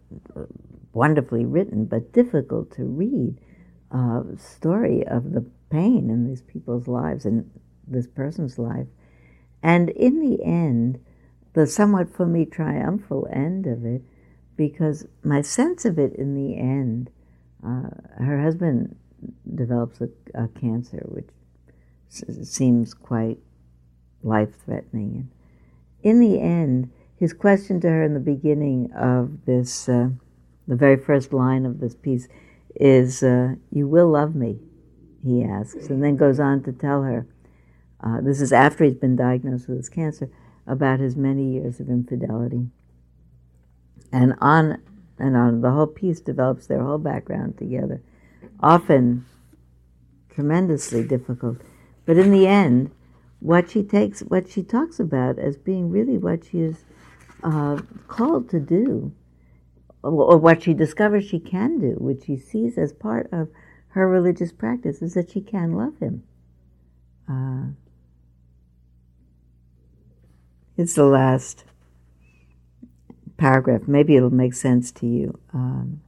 [0.94, 3.38] wonderfully written but difficult to read
[3.92, 7.50] uh, story of the pain in these people's lives and
[7.88, 8.88] this person's life.
[9.64, 11.00] And in the end,
[11.54, 14.04] the somewhat for me triumphal end of it,
[14.58, 17.10] because my sense of it in the end,
[17.66, 18.96] uh, her husband
[19.56, 21.30] develops a, a cancer, which
[22.12, 23.40] s- seems quite
[24.22, 25.16] life threatening.
[25.16, 25.30] And
[26.04, 30.10] in the end, his question to her in the beginning of this, uh,
[30.68, 32.28] the very first line of this piece,
[32.76, 34.60] is, uh, You will love me,
[35.24, 37.26] he asks, and then goes on to tell her,
[38.04, 40.30] uh, this is after he's been diagnosed with his cancer,
[40.68, 42.68] about his many years of infidelity.
[44.12, 44.82] And on
[45.18, 48.02] and on, the whole piece develops their whole background together,
[48.60, 49.26] often
[50.30, 51.58] tremendously difficult.
[52.06, 52.92] But in the end,
[53.40, 56.86] what she takes, what she talks about as being really what she is
[57.44, 59.14] uh, called to do,
[60.02, 63.50] or what she discovers she can do, which she sees as part of
[63.90, 66.24] her religious practice, is that she can love him.
[67.30, 67.74] Uh,
[70.78, 71.64] it's the last
[73.38, 73.88] paragraph.
[73.88, 75.40] Maybe it'll make sense to you.
[75.54, 76.02] Um,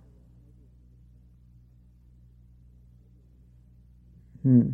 [4.41, 4.69] hmm.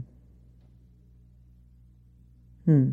[2.65, 2.91] Hmm.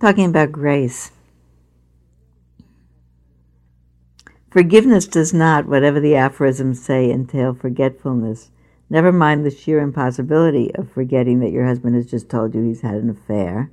[0.00, 1.10] Talking about grace.
[4.50, 8.50] Forgiveness does not, whatever the aphorisms say, entail forgetfulness.
[8.90, 12.80] Never mind the sheer impossibility of forgetting that your husband has just told you he's
[12.80, 13.70] had an affair,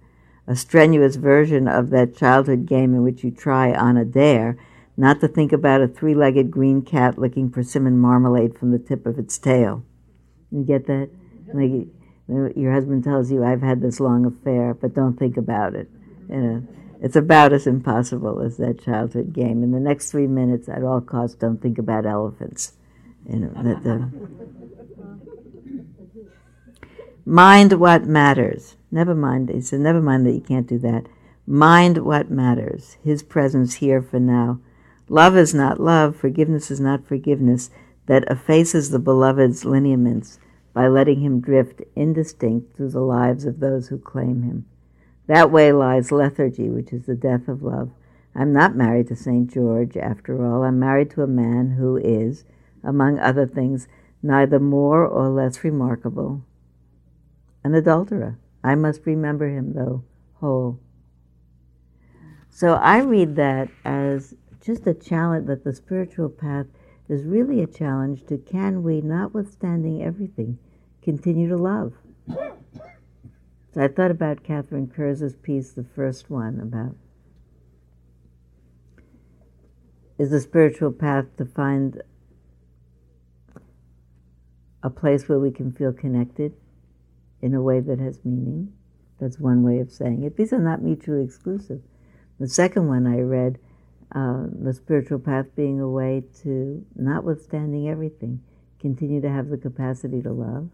[0.47, 4.57] a strenuous version of that childhood game in which you try on a dare
[4.97, 9.05] not to think about a three legged green cat licking persimmon marmalade from the tip
[9.05, 9.83] of its tail.
[10.51, 11.09] You get that?
[11.53, 11.87] Like
[12.27, 15.89] your husband tells you, I've had this long affair, but don't think about it.
[16.29, 16.67] You know,
[17.01, 19.63] it's about as impossible as that childhood game.
[19.63, 22.73] In the next three minutes, at all costs, don't think about elephants.
[23.29, 24.09] You know, that the,
[27.25, 28.75] mind what matters.
[28.91, 31.07] Never mind, he said, never mind that you can't do that.
[31.47, 32.97] Mind what matters.
[33.03, 34.59] His presence here for now.
[35.09, 37.69] Love is not love, forgiveness is not forgiveness
[38.07, 40.39] that effaces the beloved's lineaments
[40.73, 44.65] by letting him drift indistinct through the lives of those who claim him.
[45.27, 47.91] That way lies lethargy, which is the death of love.
[48.35, 49.51] I'm not married to St.
[49.51, 50.63] George, after all.
[50.63, 52.43] I'm married to a man who is,
[52.83, 53.87] among other things,
[54.21, 56.43] neither more or less remarkable.
[57.65, 58.37] An adulterer.
[58.63, 60.03] I must remember him, though,
[60.35, 60.79] whole.
[62.47, 66.67] So I read that as just a challenge that the spiritual path
[67.09, 70.59] is really a challenge to can we, notwithstanding everything,
[71.01, 71.93] continue to love?
[72.27, 76.95] So I thought about Katherine Kurs's piece, the first one, about
[80.19, 81.99] is the spiritual path to find
[84.83, 86.53] a place where we can feel connected
[87.45, 88.73] in a way that has meaning.
[89.19, 90.35] That's one way of saying it.
[90.35, 91.79] These are not mutually exclusive.
[92.39, 93.59] The second one I read,
[94.15, 98.41] uh, the spiritual path being a way to, notwithstanding everything,
[98.79, 100.69] continue to have the capacity to love.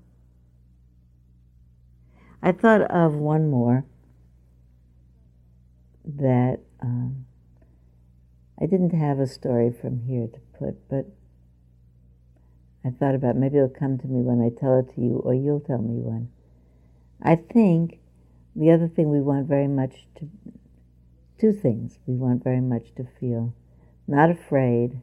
[2.41, 3.86] I thought of one more
[6.05, 7.26] that um,
[8.59, 11.05] I didn't have a story from here to put, but
[12.86, 15.34] I thought about maybe it'll come to me when I tell it to you, or
[15.34, 16.30] you'll tell me one.
[17.22, 17.99] I think
[18.55, 20.30] the other thing we want very much to,
[21.39, 23.53] two things we want very much to feel
[24.07, 25.01] not afraid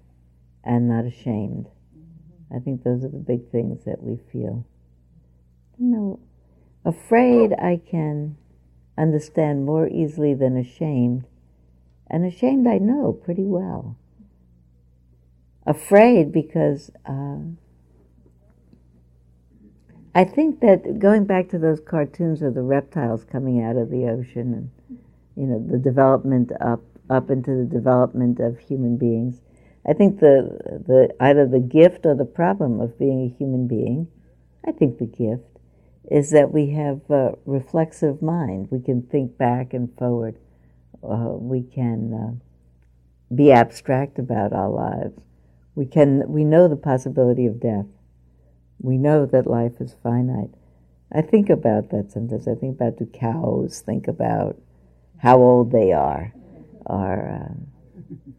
[0.64, 1.66] and not ashamed.
[1.66, 2.56] Mm-hmm.
[2.56, 4.66] I think those are the big things that we feel.
[5.78, 6.20] You know,
[6.84, 8.36] afraid I can
[8.96, 11.26] understand more easily than ashamed,
[12.10, 13.96] and ashamed I know pretty well.
[15.64, 17.38] Afraid because uh,
[20.18, 24.08] I think that going back to those cartoons of the reptiles coming out of the
[24.08, 24.98] ocean and
[25.36, 29.40] you know the development up up into the development of human beings.
[29.88, 34.08] I think the the either the gift or the problem of being a human being,
[34.66, 35.60] I think the gift
[36.10, 38.72] is that we have a reflexive mind.
[38.72, 40.36] We can think back and forward.
[41.00, 45.20] Uh, we can uh, be abstract about our lives.
[45.76, 47.86] We can we know the possibility of death.
[48.80, 50.50] We know that life is finite.
[51.12, 52.46] I think about that sometimes.
[52.46, 54.60] I think about do cows think about
[55.18, 56.32] how old they are,
[56.86, 58.32] or uh,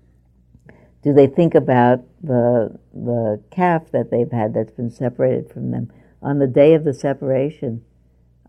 [1.02, 5.92] do they think about the the calf that they've had that's been separated from them
[6.22, 7.84] on the day of the separation,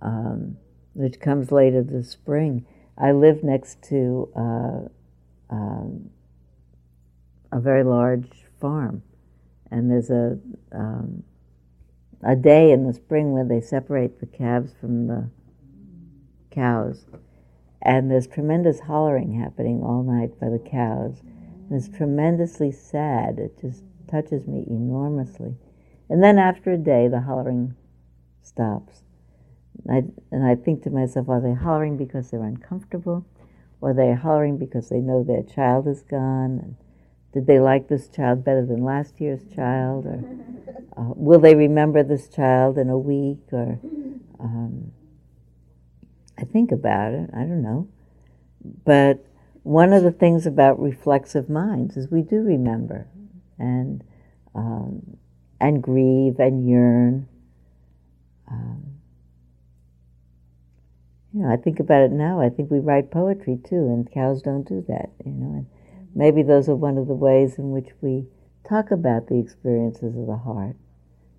[0.02, 0.56] um,
[0.92, 2.66] which comes later this spring?
[2.98, 4.80] I live next to uh,
[5.48, 6.10] um,
[7.50, 8.28] a very large
[8.60, 9.02] farm,
[9.70, 10.38] and there's a
[10.72, 11.24] um,
[12.22, 15.30] a day in the spring where they separate the calves from the
[16.50, 17.06] cows.
[17.82, 21.22] And there's tremendous hollering happening all night by the cows.
[21.68, 23.38] And it's tremendously sad.
[23.38, 25.54] It just touches me enormously.
[26.10, 27.74] And then after a day, the hollering
[28.42, 29.02] stops.
[29.86, 33.24] And I, and I think to myself, are they hollering because they're uncomfortable?
[33.80, 36.58] Or are they hollering because they know their child is gone?
[36.62, 36.76] And
[37.32, 40.06] did they like this child better than last year's child?
[40.06, 40.24] Or
[40.96, 43.52] uh, will they remember this child in a week?
[43.52, 43.78] Or
[44.40, 44.92] um,
[46.36, 47.30] I think about it.
[47.32, 47.88] I don't know.
[48.84, 49.24] But
[49.62, 53.06] one of the things about reflexive minds is we do remember
[53.58, 54.02] and
[54.54, 55.16] um,
[55.60, 57.28] and grieve and yearn.
[58.50, 59.00] Um,
[61.32, 62.40] you know, I think about it now.
[62.40, 65.10] I think we write poetry too, and cows don't do that.
[65.24, 65.66] You know, and
[66.14, 68.26] Maybe those are one of the ways in which we
[68.68, 70.76] talk about the experiences of the heart.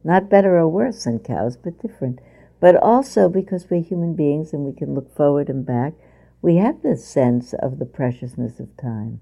[0.03, 2.19] Not better or worse than cows, but different.
[2.59, 5.93] But also because we're human beings and we can look forward and back,
[6.41, 9.19] we have this sense of the preciousness of time,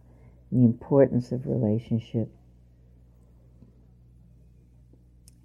[0.52, 2.30] the importance of relationship.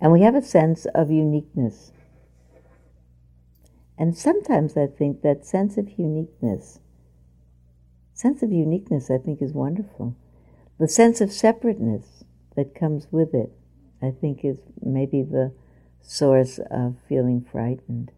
[0.00, 1.92] And we have a sense of uniqueness.
[3.96, 6.80] And sometimes I think that sense of uniqueness
[8.14, 10.16] sense of uniqueness, I think, is wonderful.
[10.78, 12.24] The sense of separateness
[12.56, 13.52] that comes with it,
[14.00, 15.52] I think, is maybe the
[16.00, 18.12] source of feeling frightened.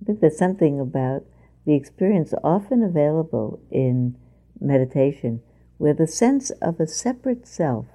[0.00, 1.24] I think there's something about
[1.64, 4.16] the experience often available in
[4.60, 5.42] meditation
[5.78, 7.86] where the sense of a separate self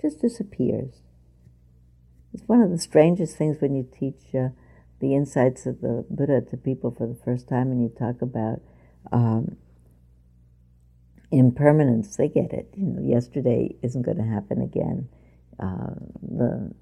[0.00, 1.00] just disappears.
[2.34, 4.34] It's one of the strangest things when you teach.
[4.34, 4.50] Uh,
[5.00, 8.60] the insights of the Buddha to people for the first time and you talk about
[9.12, 9.56] um,
[11.30, 12.72] impermanence, they get it.
[12.76, 15.08] You know, yesterday isn't going to happen again.
[15.58, 16.72] Uh, the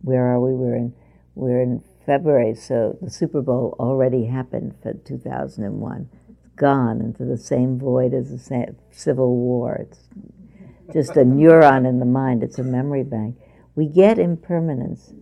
[0.00, 0.52] where are we?
[0.52, 0.94] We're in
[1.34, 6.08] we're in February, so the Super Bowl already happened for 2001.
[6.28, 9.86] It's gone into the same void as the Civil War.
[9.88, 10.08] It's
[10.92, 12.42] just a neuron in the mind.
[12.42, 13.36] It's a memory bank.
[13.74, 15.12] We get impermanence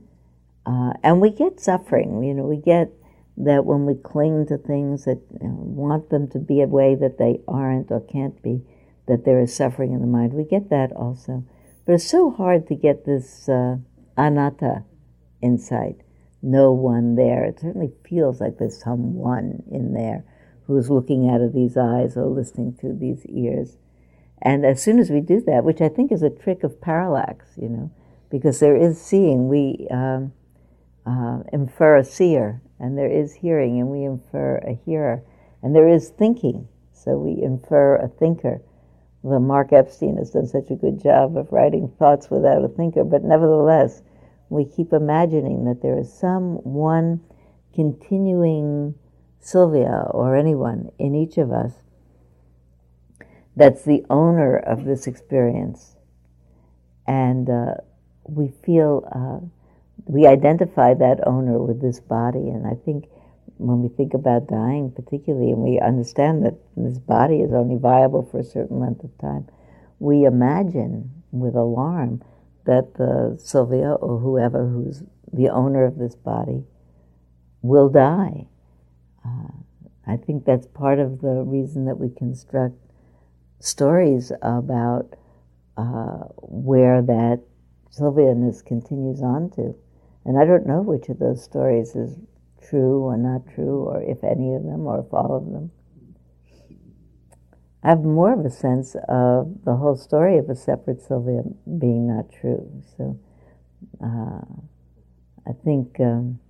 [0.71, 2.93] uh, and we get suffering, you know, we get
[3.37, 6.95] that when we cling to things that you know, want them to be a way
[6.95, 8.62] that they aren't or can't be,
[9.09, 10.33] that there is suffering in the mind.
[10.33, 11.45] We get that also.
[11.85, 13.79] But it's so hard to get this uh,
[14.16, 14.85] anatta
[15.43, 16.03] insight,
[16.41, 17.45] no one there.
[17.47, 20.25] It certainly feels like there's someone in there
[20.68, 23.77] who's looking out of these eyes or listening through these ears.
[24.41, 27.47] And as soon as we do that, which I think is a trick of parallax,
[27.57, 27.91] you know,
[28.31, 29.89] because there is seeing, we.
[29.91, 30.33] Um,
[31.07, 35.22] uh, infer a seer, and there is hearing, and we infer a hearer,
[35.62, 38.62] and there is thinking, so we infer a thinker.
[39.22, 43.05] Well, Mark Epstein has done such a good job of writing thoughts without a thinker,
[43.05, 44.03] but nevertheless,
[44.48, 47.20] we keep imagining that there is some one
[47.74, 48.94] continuing
[49.38, 51.72] Sylvia or anyone in each of us
[53.57, 55.96] that's the owner of this experience.
[57.07, 57.74] And uh,
[58.24, 59.46] we feel uh,
[60.11, 62.48] we identify that owner with this body.
[62.48, 63.06] And I think
[63.58, 68.28] when we think about dying, particularly, and we understand that this body is only viable
[68.30, 69.46] for a certain length of time,
[69.98, 72.22] we imagine with alarm
[72.66, 75.02] that the Sylvia or whoever who's
[75.32, 76.64] the owner of this body,
[77.62, 78.46] will die.
[79.24, 79.52] Uh,
[80.06, 82.76] I think that's part of the reason that we construct
[83.61, 85.14] stories about
[85.76, 87.42] uh, where that
[87.92, 89.74] Sylvianness continues on to.
[90.25, 92.18] And I don't know which of those stories is
[92.68, 95.71] true or not true, or if any of them, or if all of them.
[97.83, 101.43] I have more of a sense of the whole story of a separate Sylvia
[101.79, 102.71] being not true.
[102.97, 103.18] So
[104.05, 104.45] uh,
[105.47, 106.41] I think um,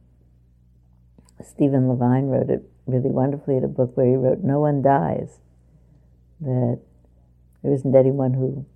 [1.40, 5.38] Stephen Levine wrote it really wonderfully in a book where he wrote, No one dies.
[6.40, 6.80] That
[7.62, 8.66] there isn't anyone who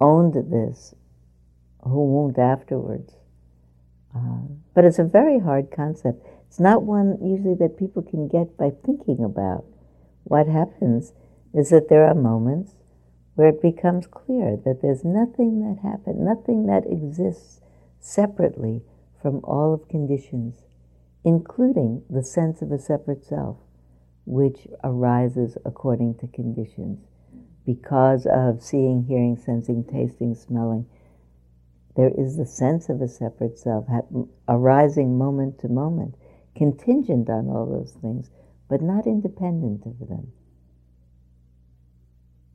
[0.00, 0.94] owned this
[1.82, 3.14] who won't afterwards.
[4.18, 6.26] Uh, but it's a very hard concept.
[6.48, 9.64] It's not one usually that people can get by thinking about.
[10.24, 11.12] What happens
[11.54, 12.74] is that there are moments
[13.34, 17.60] where it becomes clear that there's nothing that happened, nothing that exists
[18.00, 18.82] separately
[19.20, 20.62] from all of conditions,
[21.24, 23.56] including the sense of a separate self,
[24.24, 26.98] which arises according to conditions
[27.64, 30.86] because of seeing, hearing, sensing, tasting, smelling.
[31.98, 33.86] There is the sense of a separate self
[34.48, 36.14] arising moment to moment,
[36.54, 38.30] contingent on all those things,
[38.68, 40.30] but not independent of them.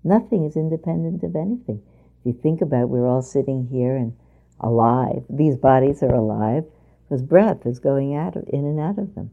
[0.02, 1.82] Nothing is independent of anything.
[2.22, 4.16] If you think about it, we're all sitting here and
[4.62, 5.26] alive.
[5.30, 6.64] These bodies are alive
[7.04, 9.30] because breath is going out of, in and out of them.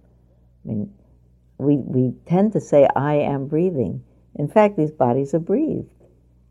[0.64, 0.92] I mean,
[1.56, 4.02] we, we tend to say, I am breathing.
[4.34, 5.92] In fact, these bodies are breathed.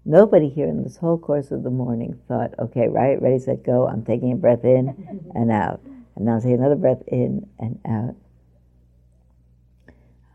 [0.10, 3.88] Nobody here in this whole course of the morning thought, okay, right, ready, set, go,
[3.88, 5.82] I'm taking a breath in and out.
[6.16, 8.16] And now take another breath in and out.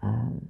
[0.01, 0.49] Um,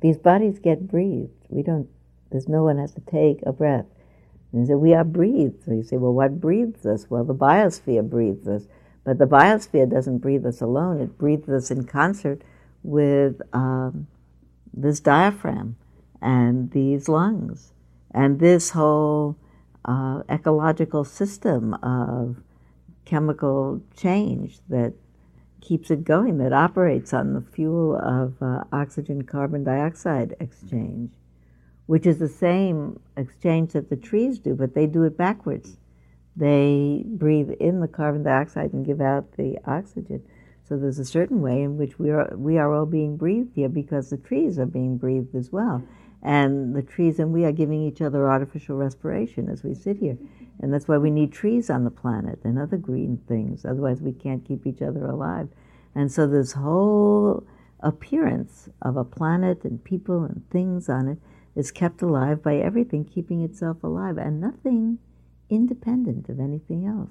[0.00, 1.32] these bodies get breathed.
[1.48, 1.88] We don't
[2.30, 3.86] there's no one has to take a breath.
[4.52, 5.64] And said, we are breathed.
[5.64, 7.10] So you say, well, what breathes us?
[7.10, 8.68] Well, the biosphere breathes us.
[9.02, 11.00] But the biosphere doesn't breathe us alone.
[11.00, 12.42] It breathes us in concert
[12.84, 14.06] with um,
[14.72, 15.74] this diaphragm
[16.22, 17.72] and these lungs
[18.12, 19.36] and this whole
[19.84, 22.42] uh, ecological system of
[23.04, 24.94] chemical change that
[25.60, 31.10] keeps it going, that operates on the fuel of uh, oxygen carbon dioxide exchange
[31.88, 35.78] which is the same exchange that the trees do, but they do it backwards.
[36.36, 40.22] They breathe in the carbon dioxide and give out the oxygen.
[40.68, 43.70] So there's a certain way in which we are we are all being breathed here
[43.70, 45.82] because the trees are being breathed as well.
[46.22, 50.18] And the trees and we are giving each other artificial respiration as we sit here.
[50.60, 53.64] And that's why we need trees on the planet and other green things.
[53.64, 55.48] Otherwise we can't keep each other alive.
[55.94, 57.44] And so this whole
[57.80, 61.18] appearance of a planet and people and things on it
[61.54, 64.98] is kept alive by everything keeping itself alive and nothing
[65.48, 67.10] independent of anything else.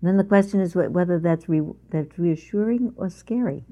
[0.00, 3.64] And then the question is whether that's, re- that's reassuring or scary.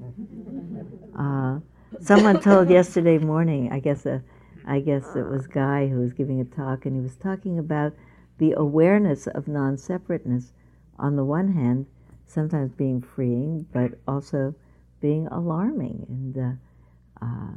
[1.17, 1.59] Uh,
[2.01, 4.19] someone told yesterday morning, I guess, a, uh,
[4.65, 7.93] I guess it was Guy who was giving a talk, and he was talking about
[8.37, 10.53] the awareness of non separateness
[10.97, 11.85] on the one hand,
[12.25, 14.55] sometimes being freeing, but also
[15.01, 16.05] being alarming.
[16.09, 17.53] And uh, uh,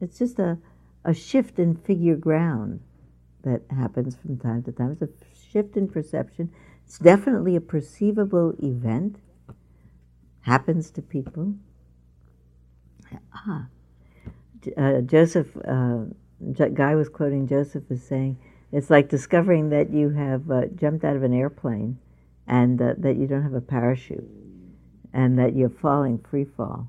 [0.00, 0.58] it's just a,
[1.04, 2.80] a shift in figure ground
[3.42, 4.96] that happens from time to time.
[5.00, 6.52] It's a shift in perception.
[6.86, 9.16] It's definitely a perceivable event.
[10.42, 11.54] Happens to people.
[13.34, 13.66] Ah,
[14.76, 16.04] uh, Joseph, uh,
[16.52, 18.38] Guy was quoting Joseph as saying,
[18.72, 21.98] it's like discovering that you have uh, jumped out of an airplane
[22.46, 24.28] and that you don't have a parachute
[25.12, 26.88] and that you're falling free fall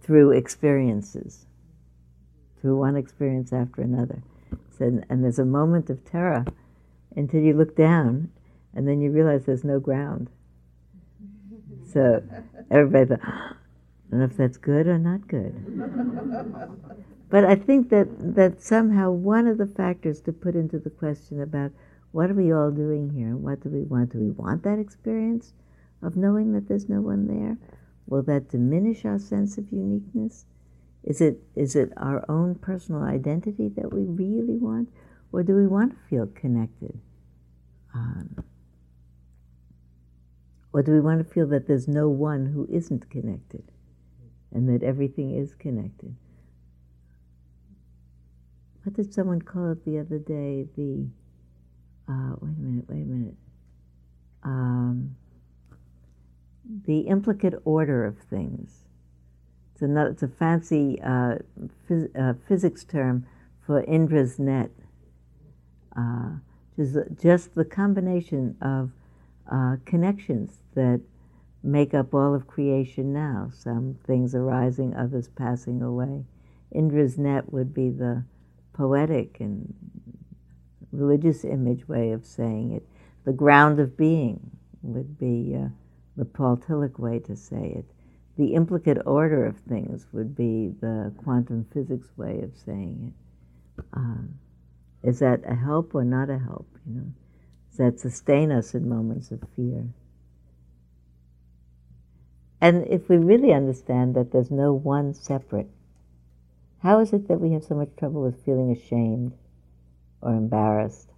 [0.00, 1.46] through experiences
[2.60, 4.22] through one experience after another.
[4.76, 6.44] So, and there's a moment of terror
[7.16, 8.30] until you look down,
[8.74, 10.28] and then you realize there's no ground.
[11.92, 12.22] So
[12.70, 13.56] everybody thought,
[14.08, 15.54] I don't know if that's good or not good.
[17.28, 21.42] but I think that, that somehow one of the factors to put into the question
[21.42, 21.72] about
[22.12, 23.36] what are we all doing here?
[23.36, 24.12] What do we want?
[24.12, 25.52] Do we want that experience
[26.02, 27.58] of knowing that there's no one there?
[28.06, 30.46] Will that diminish our sense of uniqueness?
[31.04, 34.88] Is it, is it our own personal identity that we really want,
[35.32, 36.98] or do we want to feel connected?
[37.94, 38.42] Um,
[40.72, 43.64] or do we want to feel that there's no one who isn't connected
[44.52, 46.14] and that everything is connected?
[48.82, 50.66] What did someone call it the other day?
[50.76, 51.06] The,
[52.08, 53.36] uh, wait a minute, wait a minute.
[54.42, 55.16] Um,
[56.86, 58.84] the implicate order of things.
[59.72, 61.36] It's, another, it's a fancy uh,
[61.88, 63.26] phys, uh, physics term
[63.66, 64.70] for Indra's net.
[65.96, 66.36] Uh,
[66.76, 68.90] just, just the combination of
[69.50, 71.00] uh, connections that
[71.68, 73.50] make up all of creation now.
[73.52, 76.24] Some things arising, others passing away.
[76.72, 78.24] Indra's net would be the
[78.72, 79.74] poetic and
[80.92, 82.86] religious image way of saying it.
[83.24, 84.50] The ground of being
[84.82, 85.68] would be uh,
[86.16, 87.84] the Paul Tillich way to say it.
[88.36, 93.12] The implicate order of things would be the quantum physics way of saying
[93.78, 93.84] it.
[93.92, 94.38] Um,
[95.02, 96.68] is that a help or not a help?
[96.86, 97.12] You know,
[97.70, 99.84] does that sustain us in moments of fear?
[102.60, 105.70] And if we really understand that there's no one separate,
[106.82, 109.32] how is it that we have so much trouble with feeling ashamed
[110.20, 111.10] or embarrassed?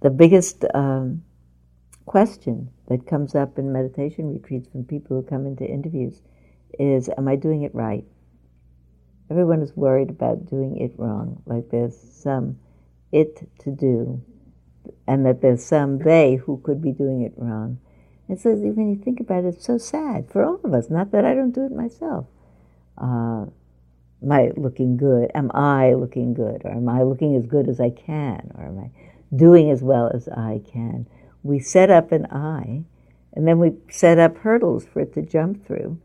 [0.00, 1.24] The biggest um,
[2.04, 6.20] question that comes up in meditation retreats from people who come into interviews
[6.78, 8.04] is Am I doing it right?
[9.30, 12.58] Everyone is worried about doing it wrong, like there's some
[13.10, 14.22] it to do,
[15.06, 17.78] and that there's some they who could be doing it wrong.
[18.28, 20.88] And so when you think about it, it's so sad for all of us.
[20.88, 22.26] Not that I don't do it myself.
[22.96, 23.46] Uh,
[24.22, 25.30] am I looking good?
[25.34, 26.62] Am I looking good?
[26.64, 28.50] Or am I looking as good as I can?
[28.56, 28.90] Or am I
[29.36, 31.06] doing as well as I can?
[31.42, 32.84] We set up an I,
[33.34, 35.98] and then we set up hurdles for it to jump through.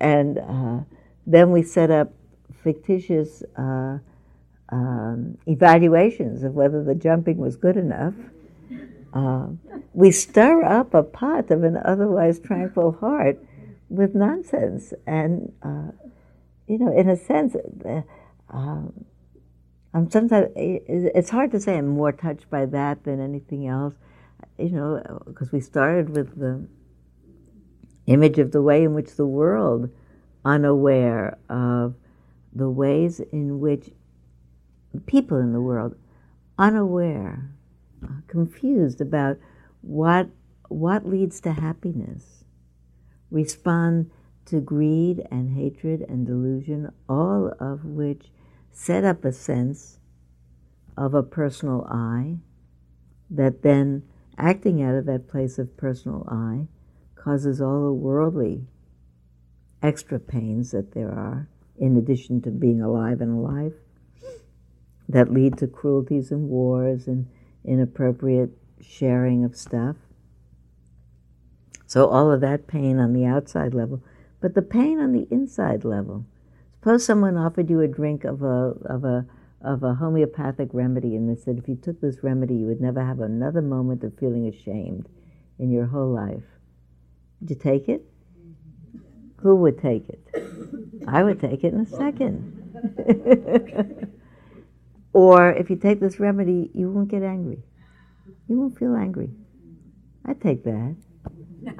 [0.00, 0.84] And uh,
[1.26, 2.12] then we set up
[2.62, 3.98] fictitious uh,
[4.70, 8.14] um, evaluations of whether the jumping was good enough.
[9.12, 9.48] Uh,
[9.94, 13.42] we stir up a pot of an otherwise tranquil heart
[13.88, 14.92] with nonsense.
[15.06, 15.92] And, uh,
[16.66, 18.02] you know, in a sense, uh,
[18.50, 19.04] um,
[19.94, 23.94] I'm sometimes, it's hard to say I'm more touched by that than anything else,
[24.58, 26.66] you know, because we started with the
[28.06, 29.90] image of the way in which the world,
[30.44, 31.94] unaware of
[32.54, 33.90] the ways in which
[35.06, 35.94] people in the world,
[36.58, 37.50] unaware,
[38.26, 39.38] confused about
[39.80, 40.28] what,
[40.68, 42.44] what leads to happiness,
[43.30, 44.10] respond
[44.46, 48.30] to greed and hatred and delusion, all of which
[48.72, 49.98] set up a sense
[50.96, 52.38] of a personal I
[53.30, 54.02] that then,
[54.36, 56.66] acting out of that place of personal I,
[57.14, 58.66] causes all the worldly
[59.82, 63.74] extra pains that there are, in addition to being alive and alive,
[65.08, 67.26] that lead to cruelties and wars and
[67.64, 68.50] inappropriate
[68.80, 69.96] sharing of stuff.
[71.86, 74.02] So, all of that pain on the outside level,
[74.40, 76.26] but the pain on the inside level.
[76.74, 79.26] Suppose someone offered you a drink of a, of a,
[79.62, 83.04] of a homeopathic remedy and they said if you took this remedy, you would never
[83.04, 85.08] have another moment of feeling ashamed
[85.58, 86.44] in your whole life.
[87.40, 88.04] Would you take it?
[89.42, 90.20] Who would take it?
[91.06, 92.54] I would take it in a second.
[95.12, 97.62] or if you take this remedy, you won't get angry.
[98.48, 99.30] You won't feel angry.
[100.24, 100.96] I take that.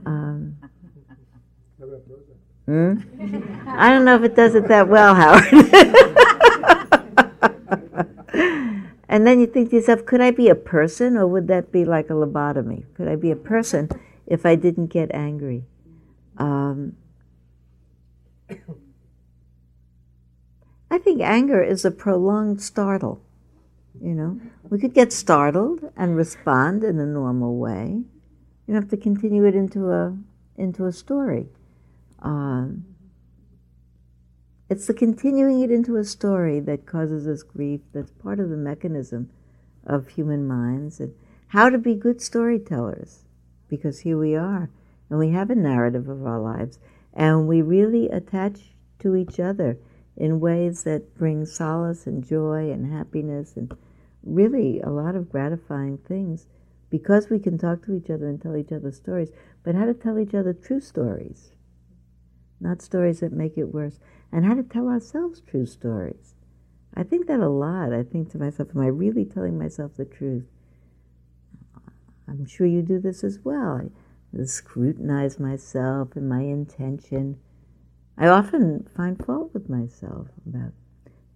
[0.07, 0.57] Um,
[2.67, 2.95] hmm?
[3.69, 5.45] I don't know if it does it that well, Howard.
[9.09, 11.85] and then you think to yourself, could I be a person or would that be
[11.85, 12.85] like a lobotomy?
[12.95, 13.89] Could I be a person
[14.27, 15.65] if I didn't get angry?
[16.39, 16.97] Um,
[20.91, 23.23] I think anger is a prolonged startle.
[24.01, 28.03] You know, we could get startled and respond in a normal way.
[28.67, 30.17] You have to continue it into a
[30.57, 31.49] into a story.
[32.21, 32.85] Um,
[34.69, 37.81] it's the continuing it into a story that causes us grief.
[37.93, 39.31] That's part of the mechanism
[39.87, 41.15] of human minds and
[41.49, 43.25] how to be good storytellers.
[43.69, 44.71] Because here we are,
[45.11, 46.79] and we have a narrative of our lives,
[47.13, 49.79] and we really attach to each other
[50.19, 53.73] in ways that bring solace and joy and happiness and
[54.25, 56.49] really a lot of gratifying things
[56.91, 59.31] because we can talk to each other and tell each other stories,
[59.63, 61.53] but how to tell each other true stories,
[62.61, 64.01] not stories that make it worse,
[64.33, 66.35] and how to tell ourselves true stories.
[66.95, 67.93] I think that a lot.
[67.93, 70.47] I think to myself, am I really telling myself the truth?
[72.27, 73.89] I'm sure you do this as well.
[74.37, 77.39] I scrutinize myself and my intention.
[78.19, 80.73] I often find fault with myself about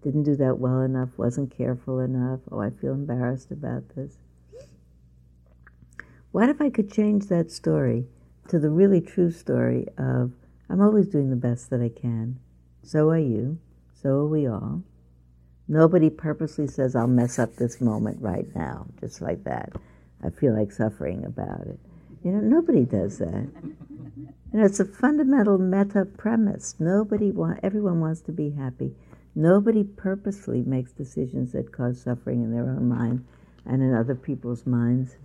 [0.02, 2.40] didn't do that well enough, wasn't careful enough.
[2.50, 4.16] Oh, I feel embarrassed about this.
[6.32, 8.06] What if I could change that story
[8.48, 10.32] to the really true story of
[10.68, 12.38] I'm always doing the best that I can.
[12.82, 13.58] So are you.
[13.92, 14.82] So are we all.
[15.68, 19.72] Nobody purposely says, I'll mess up this moment right now, just like that.
[20.24, 21.78] I feel like suffering about it.
[22.24, 23.48] You know, nobody does that.
[24.16, 26.76] Know, it's a fundamental meta premise.
[26.78, 28.94] Nobody want, everyone wants to be happy.
[29.34, 33.24] Nobody purposely makes decisions that cause suffering in their own mind
[33.64, 35.16] and in other people's minds.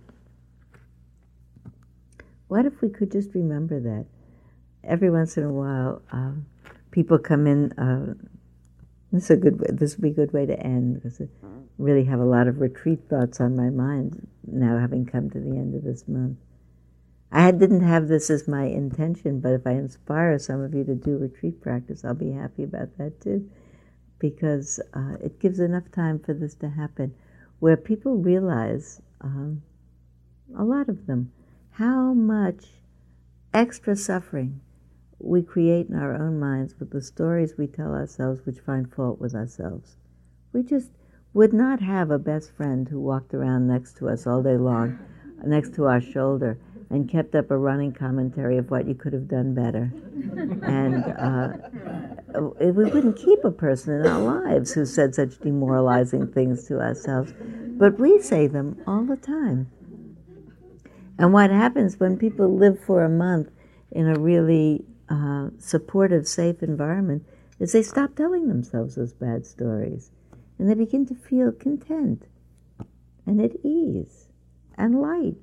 [2.46, 4.06] What if we could just remember that?
[4.82, 6.46] Every once in a while, um,
[6.90, 7.72] people come in.
[7.72, 8.14] Uh,
[9.12, 9.58] this is a good.
[9.78, 11.26] This would be a good way to end because I
[11.76, 15.50] really have a lot of retreat thoughts on my mind now, having come to the
[15.50, 16.38] end of this month.
[17.30, 20.94] I didn't have this as my intention, but if I inspire some of you to
[20.94, 23.50] do retreat practice, I'll be happy about that too,
[24.18, 27.14] because uh, it gives enough time for this to happen,
[27.58, 29.62] where people realize, um,
[30.56, 31.30] a lot of them,
[31.72, 32.64] how much
[33.52, 34.60] extra suffering
[35.18, 39.20] we create in our own minds with the stories we tell ourselves which find fault
[39.20, 39.96] with ourselves.
[40.52, 40.90] We just
[41.34, 44.98] would not have a best friend who walked around next to us all day long,
[45.44, 46.58] next to our shoulder,
[46.90, 49.92] and kept up a running commentary of what you could have done better.
[50.62, 56.66] and uh, we wouldn't keep a person in our lives who said such demoralizing things
[56.66, 57.32] to ourselves,
[57.76, 59.70] but we say them all the time.
[61.18, 63.50] And what happens when people live for a month
[63.90, 67.24] in a really uh, supportive, safe environment
[67.58, 70.10] is they stop telling themselves those bad stories
[70.58, 72.24] and they begin to feel content
[73.26, 74.28] and at ease
[74.76, 75.36] and light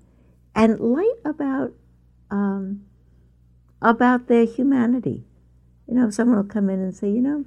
[0.56, 1.74] and light about
[2.32, 2.86] um,
[3.82, 5.26] about their humanity.
[5.88, 7.46] You know, someone will come in and say, you know,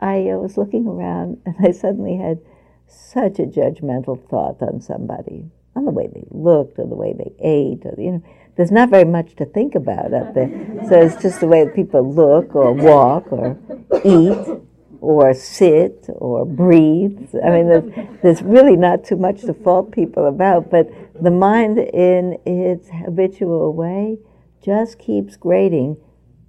[0.00, 2.40] I uh, was looking around and I suddenly had
[2.86, 7.34] such a judgmental thought on somebody, on the way they looked or the way they
[7.38, 8.22] ate, or you know,
[8.56, 10.48] there's not very much to think about up there.
[10.88, 13.56] So it's just the way people look or walk or
[14.04, 14.60] eat
[15.00, 17.28] or sit or breathe.
[17.44, 20.88] I mean, there's, there's really not too much to fault people about, but
[21.20, 24.18] the mind in its habitual way
[24.64, 25.96] just keeps grading.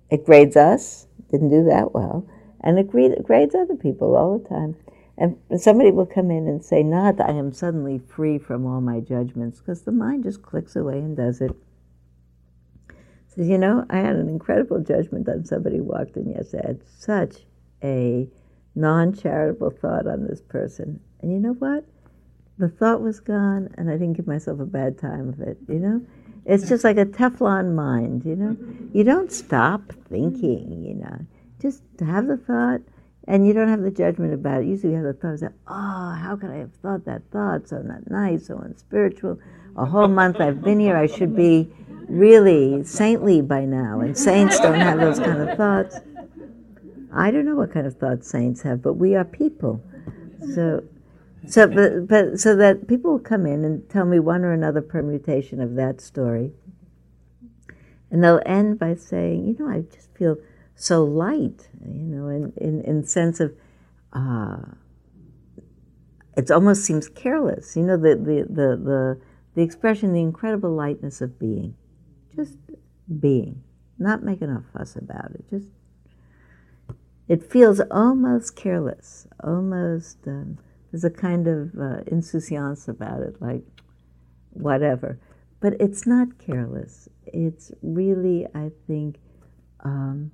[0.10, 2.28] It grades us, didn't do that well,
[2.62, 4.76] and it grades other people all the time.
[5.18, 9.02] And somebody will come in and say, not I am suddenly free from all my
[9.02, 11.52] judgments, because the mind just clicks away and does it.
[13.28, 16.64] Says, you know, I had an incredible judgment on somebody who walked in yesterday.
[16.64, 17.46] I had such
[17.84, 18.28] a
[18.80, 21.00] non charitable thought on this person.
[21.22, 21.86] And you know what?
[22.58, 25.80] The thought was gone, and I didn't give myself a bad time of it, you
[25.80, 26.02] know?
[26.46, 28.58] It's just like a Teflon mind, you know?
[28.94, 31.26] You don't stop thinking, you know?
[31.62, 32.82] Just have the thought,
[33.28, 34.68] and you don't have the judgment about it.
[34.68, 37.68] Usually, you have the thought oh, how could I have thought that thought?
[37.70, 39.40] So not nice, so unspiritual.
[39.78, 41.70] A whole month I've been here, I should be
[42.10, 46.00] really saintly by now, and saints don't have those kind of thoughts.
[47.14, 49.84] I don't know what kind of thoughts saints have, but we are people.
[50.54, 50.84] So,
[51.48, 54.82] so, but, but, so that people will come in and tell me one or another
[54.82, 56.52] permutation of that story.
[58.12, 60.38] And they'll end by saying, you know, I just feel
[60.76, 63.54] so light, you know, in, in, in sense of,
[64.14, 64.58] uh,
[66.38, 69.22] it almost seems careless, you know, the, the, the, the,
[69.56, 71.76] the expression, the incredible lightness of being
[72.40, 72.58] just
[73.20, 73.64] being,
[73.98, 75.44] not making a fuss about it.
[75.50, 75.68] Just
[77.30, 80.18] it feels almost careless, almost.
[80.28, 80.58] Um,
[80.92, 83.62] there's a kind of uh, insouciance about it, like
[84.50, 85.20] whatever.
[85.60, 87.08] But it's not careless.
[87.28, 89.18] It's really, I think,
[89.82, 90.32] um,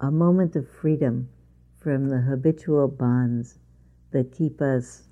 [0.00, 1.30] a moment of freedom
[1.80, 3.58] from the habitual bonds
[4.10, 5.04] that keep us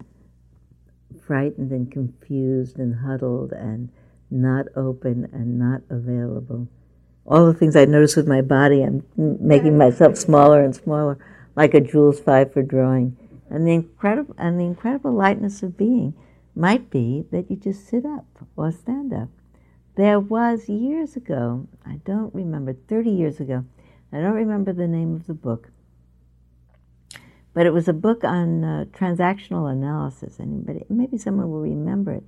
[1.24, 3.88] frightened and confused and huddled and
[4.30, 6.68] not open and not available.
[7.26, 11.18] All the things I notice with my body, I'm making myself smaller and smaller,
[11.54, 13.16] like a Jules Feiffer for drawing.
[13.48, 16.14] And the incredible and the incredible lightness of being
[16.54, 19.28] might be that you just sit up or stand up.
[19.94, 23.64] There was years ago, I don't remember, 30 years ago,
[24.12, 25.70] I don't remember the name of the book,
[27.54, 30.40] but it was a book on uh, transactional analysis.
[30.40, 32.24] Anybody, maybe someone will remember it.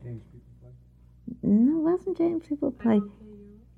[1.42, 3.00] No, wasn't Games People Play.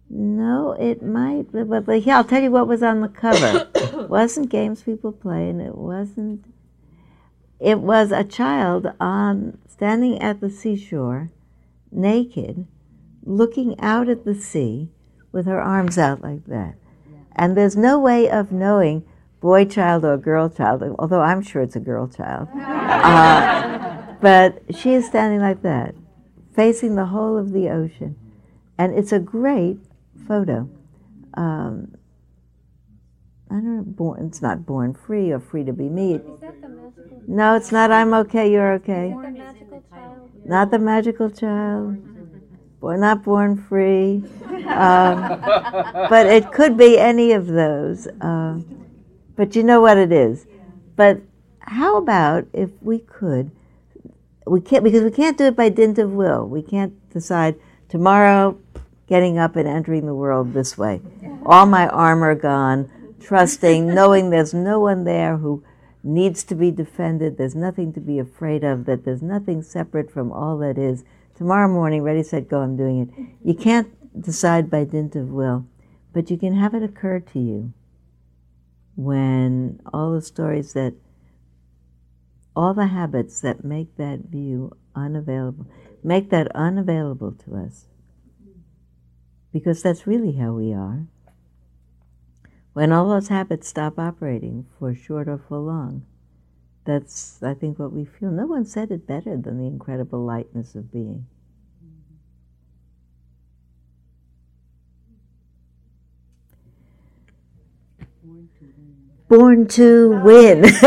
[0.09, 3.69] No, it might, but, but yeah, I'll tell you what was on the cover.
[3.75, 6.45] it wasn't Games People Play, and it wasn't.
[7.59, 11.31] It was a child on standing at the seashore,
[11.91, 12.67] naked,
[13.25, 14.91] looking out at the sea,
[15.33, 16.77] with her arms out like that.
[17.35, 19.05] And there's no way of knowing
[19.41, 22.49] boy child or girl child, although I'm sure it's a girl child.
[22.97, 25.95] Uh, but she is standing like that
[26.57, 28.17] facing the whole of the ocean.
[28.79, 29.79] And it's a great
[30.27, 30.69] photo.
[31.35, 31.95] Um,
[33.51, 36.21] I don't know, born, it's not born free or free to be me.
[37.29, 39.15] No, it's not I'm okay, you're okay.
[39.15, 41.97] The not the magical child.
[42.81, 44.23] Born, not born free.
[44.67, 45.41] Um,
[46.11, 48.07] but it could be any of those.
[48.21, 48.61] Uh,
[49.37, 50.47] but you know what it is.
[50.97, 51.21] But
[51.61, 53.51] how about if we could
[54.47, 56.47] we can't because we can't do it by dint of will.
[56.47, 57.57] We can't decide
[57.89, 58.59] tomorrow
[59.07, 61.01] getting up and entering the world this way.
[61.45, 62.91] All my armor gone,
[63.21, 65.65] trusting, knowing there's no one there who
[66.03, 70.33] needs to be defended, there's nothing to be afraid of, that there's nothing separate from
[70.33, 71.05] all that is.
[71.37, 73.09] Tomorrow morning, ready, set, go, I'm doing it.
[73.45, 73.89] You can't
[74.21, 75.67] decide by dint of will,
[76.13, 77.73] but you can have it occur to you
[78.95, 80.95] when all the stories that,
[82.55, 85.67] all the habits that make that view unavailable,
[86.03, 87.87] make that unavailable to us.
[89.57, 91.07] Because that's really how we are.
[92.75, 96.05] When all those habits stop operating for short or for long,
[96.85, 98.31] that's, I think, what we feel.
[98.31, 101.25] No one said it better than the incredible lightness of being.
[109.27, 110.67] Born to win.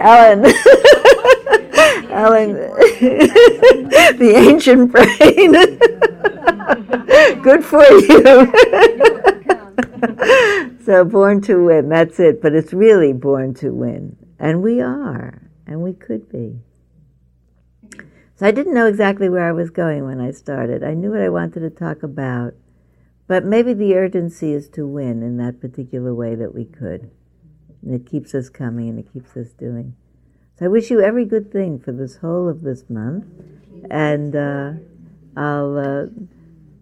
[0.00, 0.54] Ellen.
[2.20, 2.52] Ellen.
[4.18, 5.52] the ancient brain.
[7.42, 8.46] Good for you.
[10.84, 12.42] so born to win, that's it.
[12.42, 14.16] But it's really born to win.
[14.38, 15.50] And we are.
[15.66, 16.60] And we could be.
[18.36, 20.84] So I didn't know exactly where I was going when I started.
[20.84, 22.52] I knew what I wanted to talk about.
[23.26, 27.10] But maybe the urgency is to win in that particular way that we could.
[27.82, 29.94] And it keeps us coming and it keeps us doing.
[30.60, 33.24] So I wish you every good thing for this whole of this month.
[33.90, 34.72] And uh,
[35.34, 36.06] I'll uh,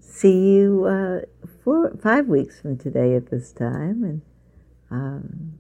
[0.01, 1.21] see you uh,
[1.63, 4.03] four, five weeks from today at this time.
[4.03, 4.23] And
[4.91, 5.59] um,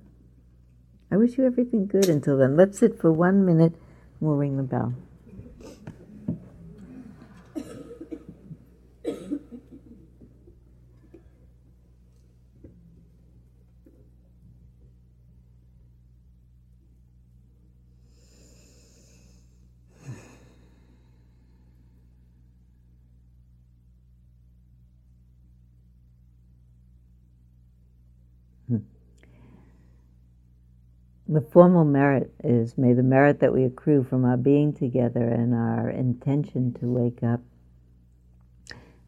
[1.13, 2.57] I wish you everything good until then.
[2.57, 3.75] Let's sit for one minute
[4.21, 4.95] we'll ring the bell.
[31.31, 35.55] The formal merit is may the merit that we accrue from our being together and
[35.55, 37.41] our intention to wake up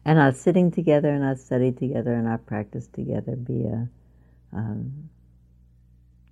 [0.05, 3.89] and our sitting together and our study together and our practice together be a
[4.53, 5.09] um,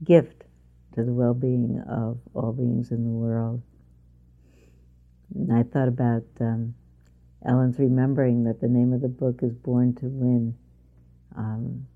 [0.03, 0.43] gift
[0.93, 3.61] to the well being of all beings in the world.
[5.33, 6.75] And I thought about um,
[7.43, 10.55] Ellen's remembering that the name of the book is Born to Win.
[11.35, 11.87] Um,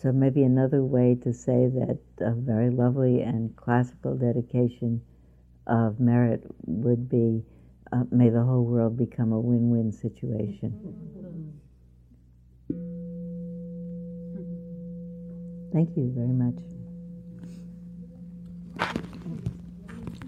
[0.00, 5.02] so maybe another way to say that a very lovely and classical dedication
[5.66, 7.42] of merit would be
[7.92, 10.72] uh, may the whole world become a win-win situation.
[15.72, 16.54] Thank you very much.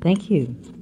[0.00, 0.81] Thank you.